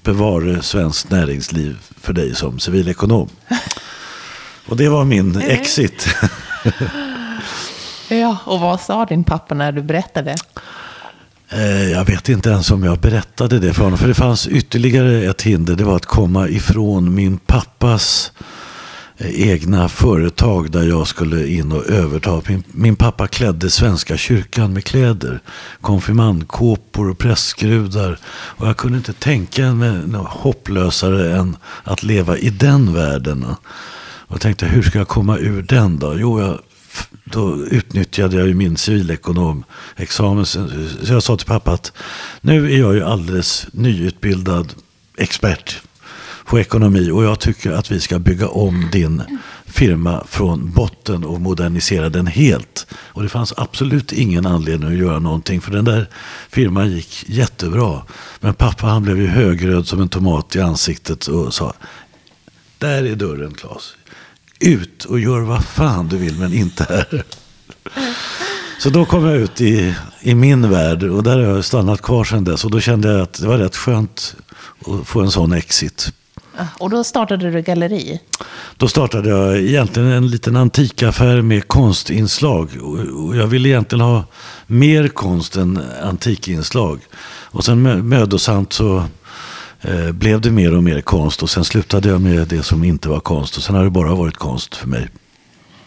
bevare 0.03 0.61
svenskt 0.61 1.11
näringsliv 1.11 1.77
för 2.01 2.13
dig 2.13 2.35
som 2.35 2.59
civilekonom. 2.59 3.29
Och 4.69 4.77
det 4.77 4.89
var 4.89 5.05
min 5.05 5.41
exit. 5.41 6.07
ja, 8.09 8.37
och 8.45 8.59
vad 8.59 8.81
sa 8.81 9.05
din 9.05 9.23
pappa 9.23 9.55
när 9.55 9.71
du 9.71 9.81
berättade? 9.81 10.35
Eh, 11.49 11.91
jag 11.91 12.05
vet 12.05 12.29
inte 12.29 12.49
ens 12.49 12.71
om 12.71 12.83
jag 12.83 12.99
berättade 12.99 13.59
det 13.59 13.73
för 13.73 13.83
honom. 13.83 13.97
För 13.97 14.07
det 14.07 14.13
fanns 14.13 14.47
ytterligare 14.47 15.23
ett 15.23 15.41
hinder. 15.41 15.75
Det 15.75 15.83
var 15.83 15.95
att 15.95 16.05
komma 16.05 16.49
ifrån 16.49 17.15
min 17.15 17.37
pappas 17.37 18.31
eh, 19.17 19.49
egna 19.49 19.89
företag 19.89 20.71
där 20.71 20.83
jag 20.83 21.07
skulle 21.07 21.47
in 21.47 21.71
och 21.71 21.89
överta. 21.89 22.41
Min, 22.47 22.63
min 22.67 22.95
pappa 22.95 23.27
klädde 23.27 23.69
Svenska 23.69 24.17
kyrkan 24.17 24.73
med 24.73 24.83
kläder. 24.83 25.39
Konfirmandkåpor 25.81 27.09
och 27.09 27.17
prästskrudar. 27.17 28.19
Och 28.25 28.67
jag 28.67 28.77
kunde 28.77 28.97
inte 28.97 29.13
tänka 29.13 29.73
mig 29.73 30.07
något 30.07 30.31
hopplösare 30.31 31.37
än 31.37 31.57
att 31.83 32.03
leva 32.03 32.37
i 32.37 32.49
den 32.49 32.93
världen. 32.93 33.45
Och 34.27 34.33
jag 34.33 34.41
tänkte, 34.41 34.65
hur 34.65 34.81
ska 34.81 34.97
jag 34.97 35.07
komma 35.07 35.37
ur 35.37 35.61
den 35.61 35.99
då? 35.99 36.15
Jo, 36.19 36.39
jag 36.39 36.59
då 37.23 37.65
utnyttjade 37.65 38.37
jag 38.37 38.47
ju 38.47 38.53
min 38.53 38.77
civilekonomexamen. 38.77 40.45
Så 40.45 40.67
jag 41.07 41.23
sa 41.23 41.37
till 41.37 41.47
pappa 41.47 41.71
att 41.71 41.91
nu 42.41 42.73
är 42.73 42.79
jag 42.79 42.95
ju 42.95 43.03
alldeles 43.03 43.67
nyutbildad 43.71 44.73
expert 45.17 45.81
på 46.45 46.59
ekonomi 46.59 47.11
och 47.11 47.23
jag 47.23 47.39
tycker 47.39 47.71
att 47.71 47.91
vi 47.91 47.99
ska 47.99 48.19
bygga 48.19 48.47
om 48.47 48.89
din 48.91 49.21
firma 49.65 50.23
från 50.27 50.71
botten 50.71 51.23
och 51.23 51.41
modernisera 51.41 52.09
den 52.09 52.27
helt. 52.27 52.87
Och 52.93 53.23
det 53.23 53.29
fanns 53.29 53.53
absolut 53.57 54.11
ingen 54.11 54.45
anledning 54.45 54.89
att 54.89 54.97
göra 54.97 55.19
någonting 55.19 55.61
för 55.61 55.71
den 55.71 55.85
där 55.85 56.09
firman 56.49 56.91
gick 56.91 57.25
jättebra. 57.27 58.01
Men 58.39 58.53
pappa 58.53 58.87
han 58.87 59.03
blev 59.03 59.21
ju 59.21 59.27
högröd 59.27 59.87
som 59.87 60.01
en 60.01 60.09
tomat 60.09 60.55
i 60.55 60.61
ansiktet 60.61 61.27
och 61.27 61.53
sa 61.53 61.73
där 62.77 63.03
är 63.03 63.15
dörren 63.15 63.53
Claes 63.53 63.93
ut 64.59 65.05
och 65.05 65.19
gör 65.19 65.39
vad 65.39 65.65
fan 65.65 66.07
du 66.07 66.17
vill 66.17 66.39
men 66.39 66.53
inte 66.53 66.85
här. 66.89 67.23
Så 68.79 68.89
då 68.89 69.05
kom 69.05 69.25
jag 69.25 69.35
ut 69.35 69.61
i, 69.61 69.93
i 70.21 70.35
min 70.35 70.69
värld 70.69 71.03
och 71.03 71.23
där 71.23 71.39
har 71.39 71.55
jag 71.55 71.65
stannat 71.65 72.01
kvar 72.01 72.23
sedan 72.23 72.43
dess. 72.43 72.65
Och 72.65 72.71
då 72.71 72.79
kände 72.79 73.11
jag 73.11 73.21
att 73.21 73.33
det 73.33 73.47
var 73.47 73.57
rätt 73.57 73.75
skönt 73.75 74.35
att 74.85 75.07
få 75.07 75.21
en 75.21 75.31
sån 75.31 75.53
exit. 75.53 76.13
Ah, 76.57 76.65
och 76.79 76.89
då 76.89 77.03
startade 77.03 77.51
du 77.51 77.61
galleri? 77.61 78.19
Då 78.77 78.87
startade 78.87 79.29
jag 79.29 79.57
egentligen 79.57 80.09
en 80.09 80.27
liten 80.27 80.55
antikaffär 80.55 81.41
med 81.41 81.67
konstinslag. 81.67 82.69
Och 83.13 83.35
jag 83.35 83.47
ville 83.47 83.69
egentligen 83.69 84.01
ha 84.01 84.23
mer 84.67 85.07
konst 85.07 85.55
än 85.55 85.79
antikinslag. 86.03 86.99
Och 87.25 87.65
sen 87.65 88.07
mödosamt 88.09 88.73
så 88.73 89.03
Eh, 89.81 90.11
blev 90.11 90.41
det 90.41 90.51
mer 90.51 90.75
och 90.75 90.83
mer 90.83 91.01
konst 91.01 91.43
och 91.43 91.49
sen 91.49 91.65
slutade 91.65 92.09
jag 92.09 92.21
med 92.21 92.47
det 92.47 92.63
som 92.63 92.83
inte 92.83 93.09
var 93.09 93.19
konst 93.19 93.57
och 93.57 93.63
sen 93.63 93.75
har 93.75 93.83
det 93.83 93.89
bara 93.89 94.15
varit 94.15 94.37
konst 94.37 94.75
för 94.75 94.87
mig. 94.87 95.09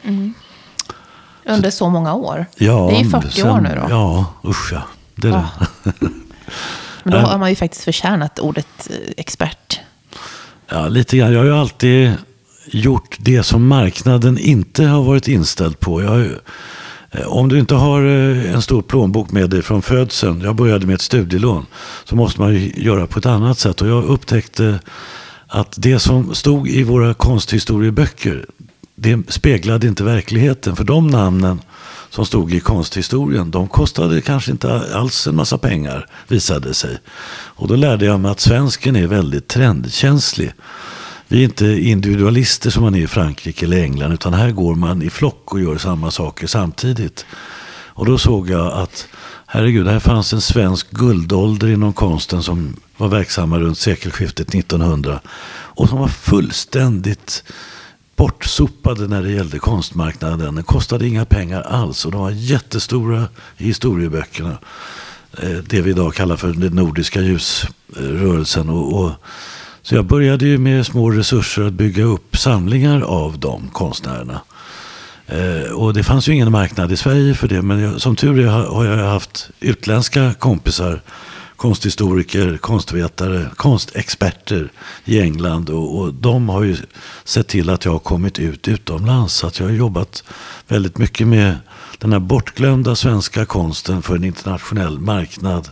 Mm. 0.03 0.35
Under 1.45 1.71
så, 1.71 1.77
så, 1.77 1.91
många 1.91 2.15
år? 2.15 2.47
Ja, 2.57 2.89
det 2.91 2.97
är 2.97 3.05
ju 3.05 3.11
40 3.11 3.31
sen, 3.31 3.51
år 3.51 3.61
nu 3.61 3.69
då. 3.75 3.87
Ja, 3.91 4.35
usch 4.45 4.73
ja. 4.73 4.83
Det 5.15 5.29
är 5.29 5.33
ja. 5.33 5.49
det. 5.85 5.93
Men 7.03 7.13
då 7.13 7.19
har 7.19 7.39
man 7.39 7.51
ju 7.51 7.57
faktiskt 7.57 7.85
förtjänat 7.85 8.39
ordet 8.39 8.91
eh, 8.91 8.97
expert. 9.17 9.81
Ja, 10.69 10.89
lite 10.89 11.17
grann. 11.17 11.33
Jag 11.33 11.41
har 11.41 11.47
ju 11.47 11.55
alltid 11.55 12.13
gjort 12.67 13.17
det 13.19 13.43
som 13.43 13.67
marknaden 13.67 14.39
inte 14.39 14.85
har 14.85 15.03
varit 15.03 15.29
inställd 15.29 15.81
på. 15.81 16.03
Jag 16.03 16.09
har 16.09 16.19
ju 16.19 16.39
Eh, 17.11 17.27
om 17.27 17.49
du 17.49 17.59
inte 17.59 17.75
har 17.75 18.03
eh, 18.03 18.55
en 18.55 18.63
stor 18.63 18.83
plånbok 18.83 19.31
med 19.31 19.51
dig 19.51 19.63
från 19.63 19.83
födseln, 19.83 20.41
jag 20.41 20.57
började 20.57 20.87
med 20.87 20.95
ett 20.95 21.01
studielån, 21.01 21.67
så 22.05 22.17
måste 22.17 22.41
man 22.41 22.55
ju 22.55 22.73
göra 22.77 23.07
på 23.07 23.19
ett 23.19 23.27
annat 23.27 23.59
sätt. 23.59 23.83
Och 23.83 23.89
jag 23.89 24.05
upptäckte 24.05 24.81
att 25.47 25.75
det 25.79 25.99
som 25.99 26.35
stod 26.35 26.69
i 26.69 26.83
våra 26.83 27.15
konsthistorieböcker, 27.15 28.47
det 28.95 29.33
speglade 29.33 29.87
inte 29.87 30.05
verkligheten. 30.05 30.77
För 30.77 30.85
de 30.85 31.07
namnen 31.07 31.61
som 32.11 32.27
stod 32.27 32.55
i 32.55 32.61
konsthistorien, 32.61 33.51
de 33.51 33.69
kostade 33.69 34.21
kanske 34.21 34.51
inte 34.51 34.83
alls 34.95 35.27
en 35.27 35.37
massa 35.37 35.59
pengar, 35.59 36.07
visade 36.29 36.75
sig. 36.75 36.99
Och 37.31 37.69
då 37.69 37.77
lärde 37.77 38.05
jag 38.05 38.21
mig 38.21 38.31
att 38.31 38.41
svensken 38.41 38.97
är 38.97 39.07
väldigt 39.07 39.49
trendkänslig. 39.49 40.53
Vi 41.33 41.41
är 41.41 41.45
inte 41.45 41.67
individualister 41.67 42.71
som 42.71 42.83
man 42.83 42.95
är 42.95 43.01
i 43.01 43.07
Frankrike 43.07 43.67
eller 43.67 43.83
England. 43.83 44.13
Utan 44.13 44.35
här 44.35 44.51
går 44.51 44.75
man 44.75 45.03
i 45.03 45.11
flock 45.11 45.53
och 45.53 45.61
gör 45.61 45.79
samma 45.79 46.11
saker 46.11 46.47
samtidigt. 46.47 47.27
Och 47.73 48.07
då 48.07 48.19
såg 48.19 48.51
jag 48.51 48.73
att 48.73 49.09
herregud, 49.47 49.87
här 49.87 50.01
fanns 50.01 50.33
en 50.33 50.41
svensk 50.41 50.91
guldålder 50.91 51.69
inom 51.69 51.93
konsten 51.93 52.43
som 52.43 52.77
var 52.97 53.09
verksamma 53.09 53.59
runt 53.59 53.79
sekelskiftet 53.79 54.55
1900. 54.55 55.21
Och 55.51 55.89
som 55.89 55.99
var 55.99 56.09
fullständigt 56.09 57.45
bortsopade 58.17 59.07
när 59.09 59.23
det 59.23 59.31
gällde 59.31 59.59
konstmarknaden. 59.59 60.55
Den 60.55 60.65
kostade 60.65 61.09
inga 61.09 61.25
pengar 61.25 61.61
alls 61.63 62.05
och 62.05 62.13
de 62.13 62.21
var 62.21 62.31
jättestora 62.31 63.29
i 63.57 63.65
historieböckerna. 63.65 64.59
Eh, 65.39 65.59
det 65.69 65.81
vi 65.81 65.91
idag 65.91 66.15
kallar 66.15 66.37
för 66.37 66.53
den 66.53 66.73
nordiska 66.73 67.21
ljusrörelsen. 67.21 68.71
Och, 68.71 69.05
och 69.05 69.13
så 69.83 69.95
jag 69.95 70.05
började 70.05 70.47
ju 70.47 70.59
med 70.59 70.87
små 70.87 71.11
resurser 71.11 71.63
att 71.63 71.73
bygga 71.73 72.05
upp 72.05 72.37
samlingar 72.37 73.01
av 73.01 73.39
de 73.39 73.69
konstnärerna. 73.69 74.41
Eh, 75.27 75.73
och 75.73 75.95
det 75.95 76.03
fanns 76.03 76.29
ju 76.29 76.33
ingen 76.33 76.53
marknad 76.53 76.93
i 76.93 76.97
Sverige 76.97 77.35
för 77.35 77.49
det. 77.49 77.63
Men 77.63 77.81
jag, 77.81 78.01
som 78.01 78.17
tur 78.17 78.41
är 78.41 78.47
har 78.47 78.85
jag 78.85 79.11
haft 79.11 79.51
utländska 79.61 80.35
kompisar. 80.39 81.01
Konsthistoriker, 81.57 82.57
konstvetare, 82.57 83.47
konstexperter 83.57 84.69
i 85.05 85.21
England. 85.21 85.71
Och, 85.71 85.99
och 85.99 86.15
de 86.15 86.49
har 86.49 86.63
ju 86.63 86.77
sett 87.25 87.49
till 87.49 87.71
att 87.71 87.85
jag 87.85 87.93
har 87.93 87.99
kommit 87.99 88.39
ut 88.39 88.69
utomlands. 88.69 89.35
Så 89.35 89.47
att 89.47 89.59
jag 89.59 89.67
har 89.67 89.73
jobbat 89.73 90.25
väldigt 90.69 90.99
mycket 90.99 91.27
med 91.27 91.57
den 91.99 92.13
här 92.13 92.21
bortglömda 92.21 92.97
svenska 92.97 93.45
konsten 93.45 94.03
för 94.03 94.17
en 94.17 94.25
internationell 94.25 94.99
marknad. 94.99 95.69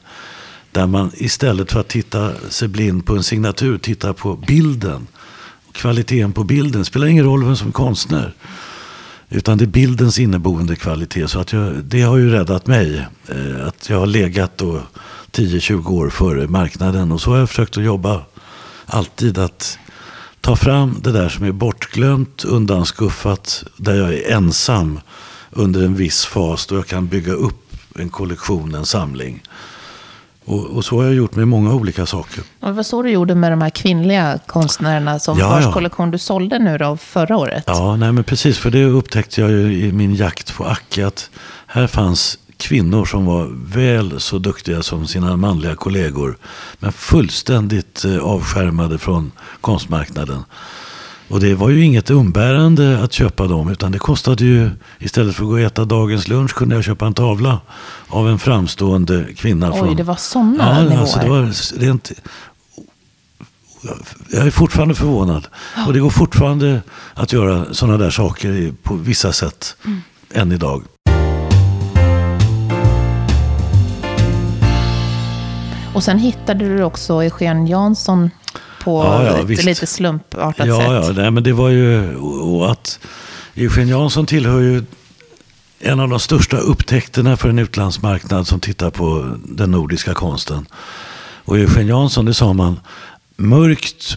Där 0.78 0.86
man 0.86 1.10
istället 1.14 1.72
för 1.72 1.80
att 1.80 1.88
titta 1.88 2.32
sig 2.50 2.68
blind 2.68 3.06
på 3.06 3.16
en 3.16 3.22
signatur 3.22 3.78
tittar 3.78 4.12
på 4.12 4.36
bilden. 4.36 5.06
Kvaliteten 5.72 6.32
på 6.32 6.44
bilden. 6.44 6.80
Det 6.80 6.84
spelar 6.84 7.06
ingen 7.06 7.24
roll 7.24 7.44
vem 7.44 7.56
som 7.56 7.68
är 7.68 7.72
konstnär. 7.72 8.34
Utan 9.28 9.58
det 9.58 9.64
är 9.64 9.66
bildens 9.66 10.18
inneboende 10.18 10.76
kvalitet. 10.76 11.28
Så 11.28 11.40
att 11.40 11.52
jag, 11.52 11.84
det 11.84 12.02
har 12.02 12.16
ju 12.16 12.30
räddat 12.30 12.66
mig. 12.66 13.06
Eh, 13.28 13.66
att 13.66 13.88
jag 13.88 13.98
har 13.98 14.06
legat 14.06 14.62
10-20 15.32 15.90
år 15.90 16.10
före 16.10 16.48
marknaden. 16.48 17.12
Och 17.12 17.20
så 17.20 17.30
har 17.30 17.38
jag 17.38 17.48
försökt 17.48 17.76
att 17.76 17.84
jobba 17.84 18.22
alltid 18.86 19.38
att 19.38 19.78
ta 20.40 20.56
fram 20.56 20.96
det 21.02 21.12
där 21.12 21.28
som 21.28 21.44
är 21.44 21.52
bortglömt, 21.52 22.44
undanskuffat. 22.44 23.64
Där 23.76 23.94
jag 23.94 24.14
är 24.14 24.32
ensam 24.32 25.00
under 25.50 25.84
en 25.84 25.94
viss 25.94 26.24
fas. 26.24 26.66
Då 26.66 26.74
jag 26.74 26.86
kan 26.86 27.06
bygga 27.06 27.32
upp 27.32 27.74
en 27.94 28.08
kollektion, 28.08 28.74
en 28.74 28.86
samling. 28.86 29.42
Och, 30.48 30.64
och, 30.64 30.84
så 30.84 30.96
har 30.96 31.04
jag 31.04 31.14
gjort 31.14 31.36
med 31.36 31.48
många 31.48 31.74
olika 31.74 32.06
saker. 32.06 32.44
Och 32.60 32.76
vad 32.76 32.86
så 32.86 33.02
du 33.02 33.10
gjorde 33.10 33.34
med 33.34 33.52
de 33.52 33.62
här 33.62 33.70
kvinnliga 33.70 34.38
konstnärerna 34.46 35.18
som 35.18 35.38
ja, 35.38 35.48
vars 35.48 35.64
ja. 35.64 35.72
kollektion 35.72 36.10
du 36.10 36.18
sålde 36.18 36.58
nu 36.58 36.78
då 36.78 36.96
förra 36.96 37.36
året? 37.36 37.64
Ja, 37.66 37.96
nej 37.96 38.12
men 38.12 38.24
precis. 38.24 38.58
För 38.58 38.70
det 38.70 38.84
upptäckte 38.84 39.40
jag 39.40 39.50
ju 39.50 39.86
i 39.86 39.92
min 39.92 40.14
jakt 40.14 40.54
på 40.56 40.64
Acke. 40.64 41.06
Att 41.06 41.30
här 41.66 41.86
fanns 41.86 42.38
kvinnor 42.56 43.04
som 43.04 43.26
var 43.26 43.50
väl 43.76 44.20
så 44.20 44.38
duktiga 44.38 44.82
som 44.82 45.06
sina 45.06 45.36
manliga 45.36 45.74
kollegor. 45.74 46.38
Men 46.78 46.92
fullständigt 46.92 48.04
eh, 48.04 48.18
avskärmade 48.18 48.98
från 48.98 49.32
konstmarknaden. 49.60 50.44
Och 51.28 51.40
det 51.40 51.54
var 51.54 51.68
ju 51.68 51.84
inget 51.84 52.10
umbärande 52.10 53.02
att 53.02 53.12
köpa 53.12 53.46
dem. 53.46 53.68
Utan 53.68 53.92
det 53.92 53.98
kostade 53.98 54.44
ju, 54.44 54.70
istället 54.98 55.34
för 55.34 55.42
att 55.42 55.48
gå 55.48 55.54
och 55.54 55.60
äta 55.60 55.84
dagens 55.84 56.28
lunch 56.28 56.54
kunde 56.54 56.74
jag 56.74 56.84
köpa 56.84 57.06
en 57.06 57.14
tavla 57.14 57.60
av 58.08 58.28
en 58.28 58.38
framstående 58.38 59.26
kvinna. 59.36 59.72
Oj, 59.72 59.78
från, 59.78 59.96
det 59.96 60.02
var 60.02 60.16
sådana 60.16 60.56
ja, 60.58 60.82
nivåer. 60.82 61.00
Alltså 61.00 61.18
det 61.18 61.28
var 61.28 61.78
rent, 61.80 62.12
jag 64.30 64.46
är 64.46 64.50
fortfarande 64.50 64.94
förvånad. 64.94 65.46
Och 65.86 65.92
det 65.92 66.00
går 66.00 66.10
fortfarande 66.10 66.82
att 67.14 67.32
göra 67.32 67.74
sådana 67.74 67.98
där 67.98 68.10
saker 68.10 68.72
på 68.82 68.94
vissa 68.94 69.32
sätt. 69.32 69.76
Mm. 69.84 70.00
Än 70.34 70.52
idag. 70.52 70.82
Och 75.94 76.04
sen 76.04 76.18
hittade 76.18 76.68
du 76.68 76.82
också 76.82 77.22
Eugen 77.22 77.66
Jansson 77.66 78.30
på 78.84 79.04
Ja, 79.04 79.24
ja, 79.24 79.38
ett 79.38 79.46
visst. 79.46 79.64
lite 79.64 79.86
slumpartat 79.86 80.66
Ja, 80.66 80.78
sätt. 80.80 81.14
ja 81.16 81.22
nej, 81.22 81.30
men 81.30 81.42
det 81.42 81.52
var 81.52 81.68
ju... 81.68 82.16
Och 82.16 82.70
att 82.70 82.98
Eugen 83.54 83.88
Jansson 83.88 84.26
tillhör 84.26 84.60
ju 84.60 84.84
en 85.80 86.00
av 86.00 86.08
de 86.08 86.20
största 86.20 86.56
upptäckterna 86.56 87.36
för 87.36 87.48
en 87.48 87.58
utlandsmarknad 87.58 88.46
som 88.46 88.60
tittar 88.60 88.90
på 88.90 89.36
den 89.44 89.70
nordiska 89.70 90.14
konsten. 90.14 90.66
Och 91.44 91.58
Eugen 91.58 91.86
Jansson, 91.86 92.24
det 92.24 92.34
sa 92.34 92.52
man, 92.52 92.80
mörkt, 93.36 94.16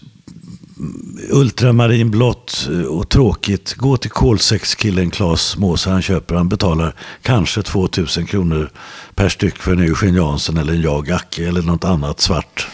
ultramarinblått 1.30 2.70
och 2.89 3.10
tråkigt. 3.10 3.74
Gå 3.74 3.98
till 3.98 4.10
kolsäckskillen 4.12 5.12
Claes 5.12 5.58
Måse, 5.58 5.89
han 5.89 6.01
köper, 6.01 6.36
han 6.36 6.50
betalar 6.50 6.96
kanske 7.22 7.62
2000 7.62 8.25
kronor 8.25 8.70
per 9.15 9.30
styck 9.30 9.58
för 9.58 9.72
en 9.72 9.80
Eugen 9.80 10.15
Jansson 10.15 10.58
eller 10.58 10.74
en 10.74 10.82
Jag 10.82 11.12
Acke 11.12 11.48
eller 11.48 11.62
något 11.62 11.84
annat 11.84 12.20
svart. 12.22 12.68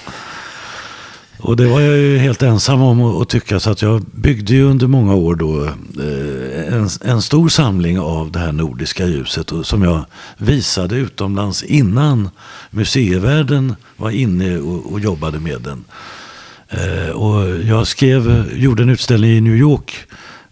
Och 1.40 1.58
det 1.58 1.68
var 1.68 1.82
jag 1.82 1.98
ju 1.98 2.18
helt 2.18 2.44
ensam 2.44 2.82
om 2.82 3.22
att 3.22 3.30
tycka. 3.30 3.60
Så 3.60 3.70
att 3.70 3.82
jag 3.82 4.02
byggde 4.02 4.54
ju 4.54 4.64
under 4.64 4.88
många 4.88 5.16
år 5.16 5.36
då 5.36 5.64
eh, 5.64 6.74
en, 6.74 6.90
en 7.02 7.22
stor 7.22 7.50
samling 7.50 8.00
av 8.00 8.32
det 8.32 8.40
här 8.40 8.52
nordiska 8.52 9.06
ljuset. 9.06 9.52
Som 9.64 9.84
jag 9.84 10.06
visade 10.38 10.96
utomlands 10.96 11.64
innan 11.64 12.30
museivärlden 12.70 13.76
var 13.98 14.10
inne 14.10 14.58
och, 14.58 14.92
och 14.92 15.00
jobbade 15.00 15.40
med 15.40 15.62
den. 15.62 15.84
Eh, 16.70 17.10
och 17.10 17.66
jag 17.66 17.88
skrev, 17.88 18.52
gjorde 18.54 18.84
en 18.84 18.90
utställning 18.90 19.32
i 19.32 19.42
New 19.42 19.56
York 19.56 19.96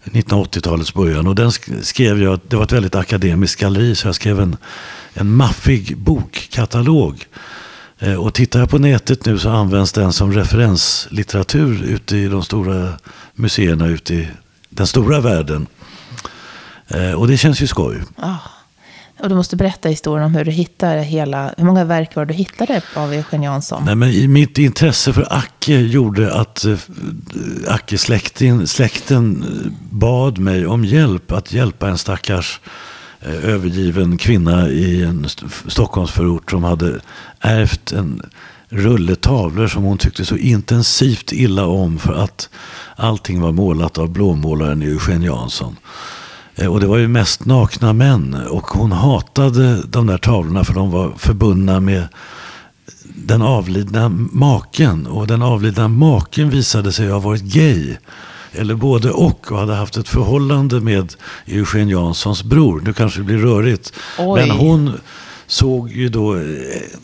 1980-talets 0.04 0.94
början. 0.94 1.26
Och 1.26 1.34
den 1.34 1.52
skrev 1.82 2.22
jag, 2.22 2.40
det 2.48 2.56
var 2.56 2.64
ett 2.64 2.72
väldigt 2.72 2.94
akademiskt 2.94 3.60
galleri. 3.60 3.94
Så 3.94 4.08
jag 4.08 4.14
skrev 4.14 4.40
en, 4.40 4.56
en 5.14 5.30
maffig 5.30 5.96
bokkatalog. 5.96 7.26
Eh, 7.98 8.14
Och 8.14 8.34
tittar 8.34 8.60
jag 8.60 8.70
på 8.70 8.78
nätet 8.78 9.24
nu 9.26 9.38
så 9.38 9.50
används 9.50 9.92
den 9.92 10.12
som 10.12 10.32
referenslitteratur 10.32 11.82
ute 11.84 12.16
i 12.16 12.28
de 12.28 12.42
stora 12.42 12.92
museerna 13.34 13.86
ute 13.86 14.14
i 14.14 14.28
den 14.70 14.86
stora 14.86 15.20
världen. 15.20 15.66
Eh, 16.88 17.12
Och 17.12 17.28
det 17.28 17.36
känns 17.36 17.60
ju 17.62 17.66
skoj. 17.66 18.02
Ah. 18.16 18.34
Och 19.20 19.28
du 19.28 19.34
måste 19.34 19.56
berätta 19.56 19.88
historien 19.88 20.24
om 20.26 20.34
hur 20.34 20.44
du 20.44 20.50
hittade 20.50 21.02
hela... 21.02 21.54
Hur 21.56 21.64
många 21.64 21.84
verk 21.84 22.14
var 22.14 22.24
du 22.24 22.34
hittade 22.34 22.82
av 22.94 23.12
Eugen 23.12 23.42
Jansson? 23.42 23.82
Nej, 23.84 23.94
men 23.94 24.32
mitt 24.32 24.58
intresse 24.58 25.12
för 25.12 25.26
Acke 25.32 25.74
gjorde 25.76 26.34
att 26.34 26.64
eh, 26.64 26.78
Acke-släkten 27.68 28.66
släkten 28.66 29.44
bad 29.90 30.38
mig 30.38 30.66
om 30.66 30.84
hjälp 30.84 31.32
att 31.32 31.52
hjälpa 31.52 31.88
en 31.88 31.98
stackars 31.98 32.60
Eh, 33.26 33.44
övergiven 33.44 34.18
kvinna 34.18 34.68
i 34.68 35.02
en 35.02 35.26
Stockholmsförort 35.66 36.50
som 36.50 36.64
hade 36.64 37.00
ärvt 37.40 37.92
en 37.92 38.22
rulle 38.68 39.16
tavlor 39.16 39.66
som 39.66 39.82
hon 39.82 39.98
tyckte 39.98 40.24
så 40.24 40.36
intensivt 40.36 41.32
illa 41.32 41.66
om 41.66 41.98
för 41.98 42.12
att 42.12 42.48
allting 42.96 43.40
var 43.40 43.52
målat 43.52 43.98
av 43.98 44.08
blåmålaren 44.08 44.82
Eugen 44.82 45.22
Jansson. 45.22 45.76
Eh, 46.54 46.72
och 46.72 46.80
det 46.80 46.86
var 46.86 46.96
ju 46.96 47.08
mest 47.08 47.44
nakna 47.44 47.92
män. 47.92 48.34
Och 48.34 48.66
hon 48.66 48.92
hatade 48.92 49.82
de 49.82 50.06
där 50.06 50.18
tavlorna 50.18 50.64
för 50.64 50.74
de 50.74 50.90
var 50.90 51.12
förbundna 51.18 51.80
med 51.80 52.08
den 53.04 53.42
avlidna 53.42 54.08
maken. 54.32 55.06
Och 55.06 55.26
den 55.26 55.42
avlidna 55.42 55.88
maken 55.88 56.50
visade 56.50 56.92
sig 56.92 57.10
ha 57.10 57.18
varit 57.18 57.42
gay. 57.42 57.96
Eller 58.58 58.74
både 58.74 59.10
och 59.10 59.52
och 59.52 59.58
hade 59.58 59.74
haft 59.74 59.96
ett 59.96 60.08
förhållande 60.08 60.80
med 60.80 61.14
Eugen 61.46 61.88
Janssons 61.88 62.42
bror. 62.42 62.82
Nu 62.84 62.92
kanske 62.92 63.20
det 63.20 63.24
blir 63.24 63.38
rörigt. 63.38 63.92
Oj. 64.18 64.40
Men 64.40 64.50
hon 64.50 64.92
såg 65.46 65.90
ju 65.90 66.08
då 66.08 66.34
eh, 66.36 66.42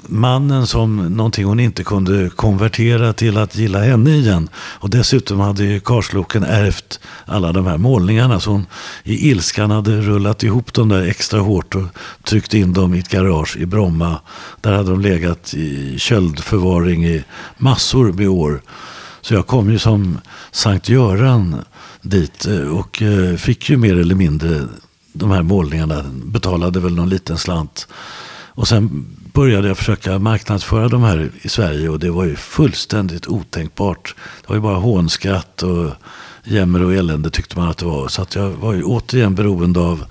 mannen 0.06 0.66
som 0.66 0.96
någonting 1.16 1.44
hon 1.44 1.60
inte 1.60 1.84
kunde 1.84 2.30
konvertera 2.36 3.12
till 3.12 3.36
att 3.36 3.56
gilla 3.56 3.78
henne 3.78 4.10
igen. 4.10 4.48
Och 4.54 4.90
dessutom 4.90 5.40
hade 5.40 5.64
ju 5.64 5.80
Karsloken 5.80 6.44
ärvt 6.44 7.00
alla 7.24 7.52
de 7.52 7.66
här 7.66 7.78
målningarna. 7.78 8.40
Så 8.40 8.50
hon 8.50 8.66
i 9.04 9.30
ilskan 9.30 9.70
hade 9.70 10.00
rullat 10.00 10.42
ihop 10.42 10.72
dem 10.72 10.88
där 10.88 11.06
extra 11.06 11.40
hårt 11.40 11.74
och 11.74 11.86
tryckt 12.24 12.54
in 12.54 12.72
dem 12.72 12.94
i 12.94 12.98
ett 12.98 13.08
garage 13.08 13.56
i 13.56 13.66
Bromma. 13.66 14.20
Där 14.60 14.72
hade 14.72 14.90
de 14.90 15.00
legat 15.00 15.54
i 15.54 15.98
köldförvaring 15.98 17.04
i 17.04 17.24
massor 17.58 18.12
med 18.12 18.28
år. 18.28 18.62
Så 19.22 19.34
jag 19.34 19.46
kom 19.46 19.70
ju 19.70 19.78
som 19.78 20.18
Sankt 20.50 20.88
Göran 20.88 21.56
dit 22.02 22.46
eh, 22.46 22.78
och 22.78 23.02
eh, 23.02 23.36
fick 23.36 23.70
ju 23.70 23.76
mer 23.76 23.98
eller 23.98 24.14
mindre 24.14 24.60
de 25.12 25.30
här 25.30 25.42
målningarna. 25.42 26.04
Betalade 26.24 26.80
väl 26.80 26.94
någon 26.94 27.08
liten 27.08 27.38
slant. 27.38 27.88
Och 28.54 28.68
sen 28.68 29.06
började 29.32 29.68
jag 29.68 29.78
försöka 29.78 30.18
marknadsföra 30.18 30.88
de 30.88 31.02
här 31.02 31.30
i 31.42 31.48
Sverige 31.48 31.88
och 31.88 31.98
det 31.98 32.10
var 32.10 32.24
ju 32.24 32.36
fullständigt 32.36 33.26
otänkbart. 33.26 34.14
Det 34.40 34.48
var 34.48 34.56
ju 34.56 34.62
bara 34.62 34.76
hånskratt 34.76 35.62
och 35.62 35.90
jämmer 36.44 36.82
och 36.82 36.94
elände 36.94 37.30
tyckte 37.30 37.58
man 37.58 37.68
att 37.68 37.78
det 37.78 37.86
var. 37.86 38.08
Så 38.08 38.22
att 38.22 38.34
jag 38.34 38.50
var 38.50 38.74
ju 38.74 38.82
återigen 38.82 39.34
beroende 39.34 39.80
av 39.80 40.04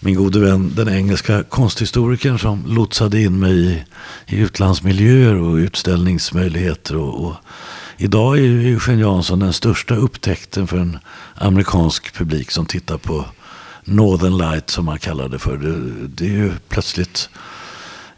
min 0.00 0.14
gode 0.14 0.40
vän, 0.40 0.72
den 0.76 0.88
engelska 0.88 1.42
konsthistorikern 1.42 2.38
som 2.38 2.64
lotsade 2.66 3.20
in 3.20 3.38
mig 3.38 3.72
i, 3.72 3.84
i 4.26 4.38
utlandsmiljöer 4.38 5.34
och 5.34 5.54
utställningsmöjligheter. 5.54 6.96
Och, 6.96 7.26
och 7.26 7.34
idag 8.00 8.38
är 8.38 8.42
ju 8.42 8.72
Eugen 8.72 8.98
Jansson 8.98 9.38
den 9.38 9.52
största 9.52 9.94
upptäckten 9.94 10.66
för 10.66 10.78
en 10.78 10.98
amerikansk 11.34 12.14
publik 12.14 12.50
som 12.50 12.66
tittar 12.66 12.98
på 12.98 13.24
Northern 13.84 14.38
Light 14.38 14.70
som 14.70 14.84
man 14.84 14.98
kallar 14.98 15.28
det 15.28 15.38
för. 15.38 15.56
Det, 15.56 16.08
det 16.08 16.24
är 16.24 16.38
ju 16.38 16.52
plötsligt 16.68 17.28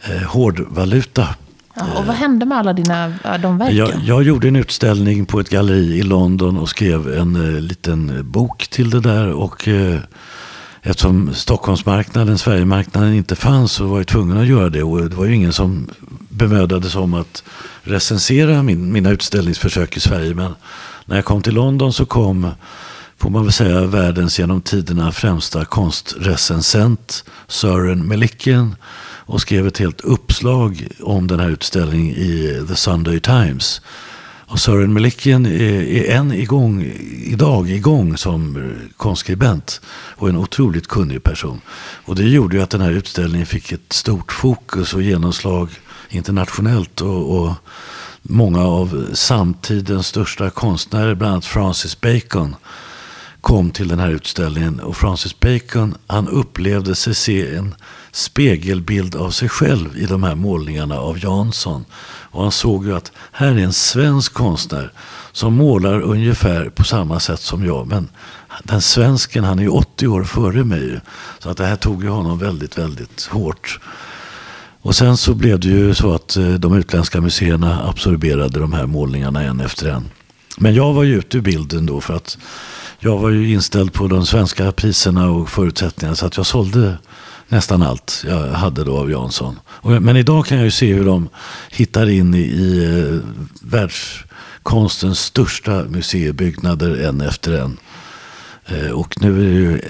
eh, 0.02 0.22
hårdvaluta. 0.22 1.28
Ja, 1.74 1.98
och 1.98 2.06
vad 2.06 2.16
hände 2.16 2.46
med 2.46 2.58
alla 2.58 2.72
dina, 2.72 3.14
de 3.42 3.58
verken? 3.58 3.76
Jag, 3.76 3.90
jag 4.04 4.22
gjorde 4.22 4.48
en 4.48 4.56
utställning 4.56 5.26
på 5.26 5.40
ett 5.40 5.50
galleri 5.50 5.98
i 5.98 6.02
London 6.02 6.58
och 6.58 6.68
skrev 6.68 7.14
en 7.14 7.36
eh, 7.36 7.60
liten 7.60 8.30
bok 8.30 8.68
till 8.68 8.90
det 8.90 9.00
där. 9.00 9.32
Och 9.32 9.68
eh, 9.68 10.00
eftersom 10.82 11.34
Stockholmsmarknaden, 11.34 12.38
Sverigemarknaden 12.38 13.14
inte 13.14 13.36
fanns 13.36 13.72
så 13.72 13.86
var 13.86 13.98
jag 13.98 14.06
tvungen 14.06 14.38
att 14.38 14.46
göra 14.46 14.68
det. 14.68 14.82
Och 14.82 15.10
det 15.10 15.16
var 15.16 15.24
ju 15.24 15.34
ingen 15.34 15.52
som 15.52 15.90
bemödade 16.28 16.90
sig 16.90 17.00
om 17.00 17.14
att 17.14 17.42
recensera 17.82 18.62
min, 18.62 18.92
mina 18.92 19.10
utställningsförsök 19.10 19.96
i 19.96 20.00
Sverige. 20.00 20.34
Men 20.34 20.54
när 21.04 21.16
jag 21.16 21.24
kom 21.24 21.42
till 21.42 21.54
London 21.54 21.92
så 21.92 22.06
kom, 22.06 22.50
får 23.18 23.30
man 23.30 23.42
väl 23.42 23.52
säga, 23.52 23.86
världens 23.86 24.38
genom 24.38 24.60
tiderna 24.60 25.12
främsta 25.12 25.64
konstrecensent 25.64 27.24
Sören 27.48 28.08
Melicken 28.08 28.76
och 29.24 29.40
skrev 29.40 29.66
ett 29.66 29.78
helt 29.78 30.00
uppslag 30.00 30.88
om 31.00 31.26
den 31.26 31.40
här 31.40 31.48
utställningen 31.48 32.16
i 32.16 32.64
The 32.68 32.76
Sunday 32.76 33.20
Times. 33.20 33.80
Och 34.52 34.60
Sören 34.60 34.92
Melikian 34.92 35.46
är, 35.46 35.82
är 35.82 36.16
än 36.16 36.32
igång, 36.32 36.82
idag 37.24 37.70
igång 37.70 38.16
som 38.16 38.72
konstskribent 38.96 39.80
och 40.16 40.28
en 40.28 40.36
otroligt 40.36 40.88
kunnig 40.88 41.22
person. 41.22 41.60
Och 42.04 42.14
det 42.14 42.22
gjorde 42.22 42.56
ju 42.56 42.62
att 42.62 42.70
den 42.70 42.80
här 42.80 42.90
utställningen 42.90 43.46
fick 43.46 43.72
ett 43.72 43.92
stort 43.92 44.32
fokus 44.32 44.94
och 44.94 45.02
genomslag 45.02 45.68
internationellt. 46.10 47.00
Och, 47.00 47.38
och 47.38 47.52
många 48.22 48.64
av 48.64 49.06
samtidens 49.12 50.06
största 50.06 50.50
konstnärer, 50.50 51.14
bland 51.14 51.32
annat 51.32 51.44
Francis 51.44 52.00
Bacon, 52.00 52.56
kom 53.40 53.70
till 53.70 53.88
den 53.88 53.98
här 53.98 54.10
utställningen. 54.10 54.80
Och 54.80 54.96
Francis 54.96 55.40
Bacon, 55.40 55.94
han 56.06 56.28
upplevde 56.28 56.94
sig 56.94 57.14
se 57.14 57.54
en 57.54 57.74
spegelbild 58.12 59.16
av 59.16 59.30
sig 59.30 59.48
själv 59.48 59.96
i 59.96 60.06
de 60.06 60.22
här 60.22 60.34
målningarna 60.34 60.98
av 60.98 61.24
Jansson. 61.24 61.84
Och 62.32 62.42
han 62.42 62.52
såg 62.52 62.86
ju 62.86 62.96
att 62.96 63.12
här 63.32 63.46
är 63.46 63.58
en 63.58 63.72
svensk 63.72 64.32
konstnär 64.32 64.92
som 65.32 65.54
målar 65.54 66.00
ungefär 66.00 66.68
på 66.68 66.84
samma 66.84 67.20
sätt 67.20 67.40
som 67.40 67.64
jag. 67.64 67.86
Men 67.86 68.08
den 68.64 68.80
svensken, 68.80 69.44
han 69.44 69.58
är 69.58 69.62
ju 69.62 69.68
80 69.68 70.06
år 70.06 70.24
före 70.24 70.64
mig. 70.64 71.00
Så 71.38 71.50
att 71.50 71.56
det 71.56 71.66
här 71.66 71.76
tog 71.76 72.02
ju 72.02 72.08
honom 72.08 72.38
väldigt, 72.38 72.78
väldigt 72.78 73.24
hårt. 73.24 73.80
Och 74.82 74.96
sen 74.96 75.16
så 75.16 75.34
blev 75.34 75.60
det 75.60 75.68
ju 75.68 75.94
så 75.94 76.14
att 76.14 76.36
eh, 76.36 76.48
de 76.48 76.76
utländska 76.76 77.20
museerna 77.20 77.88
absorberade 77.88 78.60
de 78.60 78.72
här 78.72 78.86
målningarna 78.86 79.42
en 79.42 79.60
efter 79.60 79.88
en. 79.88 80.10
Men 80.58 80.74
jag 80.74 80.92
var 80.92 81.02
ju 81.02 81.18
ute 81.18 81.36
ur 81.36 81.42
bilden 81.42 81.86
då 81.86 82.00
för 82.00 82.14
att 82.14 82.38
jag 82.98 83.18
var 83.18 83.30
ju 83.30 83.52
inställd 83.52 83.92
på 83.92 84.08
de 84.08 84.26
svenska 84.26 84.72
priserna 84.72 85.30
och 85.30 85.50
förutsättningarna 85.50 86.16
så 86.16 86.26
att 86.26 86.36
jag 86.36 86.46
sålde 86.46 86.98
nästan 87.52 87.82
allt 87.82 88.24
jag 88.26 88.48
hade 88.48 88.84
då 88.84 88.98
av 88.98 89.10
Jansson. 89.10 89.58
Men 89.82 90.16
idag 90.16 90.46
kan 90.46 90.56
jag 90.56 90.64
ju 90.64 90.70
se 90.70 90.94
hur 90.94 91.04
de 91.04 91.28
hittar 91.70 92.08
in 92.08 92.34
i, 92.34 92.38
i 92.38 92.84
eh, 92.84 93.18
världskonstens 93.62 95.18
största 95.18 95.84
museibyggnader 95.84 97.04
en 97.04 97.20
efter 97.20 97.52
en. 97.52 97.76
Eh, 98.66 98.90
och 98.90 99.22
nu 99.22 99.40
är 99.40 99.50
det 99.50 99.60
ju 99.60 99.80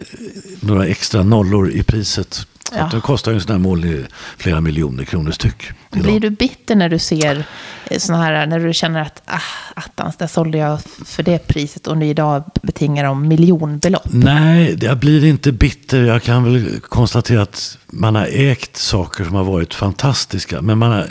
några 0.61 0.87
extra 0.87 1.23
nollor 1.23 1.71
i 1.71 1.83
priset. 1.83 2.47
Ja. 2.77 2.89
Det 2.93 3.01
kostar 3.01 3.33
ju 3.33 3.35
en 3.35 3.41
sån 3.41 3.53
här 3.53 3.59
mål 3.59 4.07
flera 4.37 4.61
miljoner 4.61 5.05
kronor 5.05 5.31
styck. 5.31 5.71
Idag. 5.93 6.03
Blir 6.03 6.21
du 6.21 6.31
bitter 6.31 6.75
när 6.75 6.89
du 6.89 6.99
ser 6.99 7.45
eh, 7.85 7.99
såna 7.99 8.23
här, 8.23 8.47
när 8.47 8.61
du 8.61 8.73
känner 8.73 9.01
att 9.01 9.23
ah, 9.25 9.41
attans, 9.75 10.17
där 10.17 10.27
sålde 10.27 10.59
jag 10.59 10.81
för 11.05 11.23
det 11.23 11.47
priset 11.47 11.87
och 11.87 11.99
nu 11.99 12.07
idag 12.07 12.45
betingar 12.63 13.05
de 13.05 13.29
miljonbelopp? 13.29 14.03
Nej, 14.05 14.79
jag 14.81 14.99
blir 14.99 15.25
inte 15.25 15.53
bitter. 15.53 16.03
Jag 16.03 16.23
kan 16.23 16.45
väl 16.45 16.81
konstatera 16.81 17.43
att 17.43 17.79
man 17.87 18.15
har 18.15 18.27
ägt 18.31 18.77
saker 18.77 19.25
som 19.25 19.35
har 19.35 19.45
varit 19.45 19.75
fantastiska. 19.75 20.63
Men 20.63 20.79
man 20.79 20.91
har, 20.93 21.07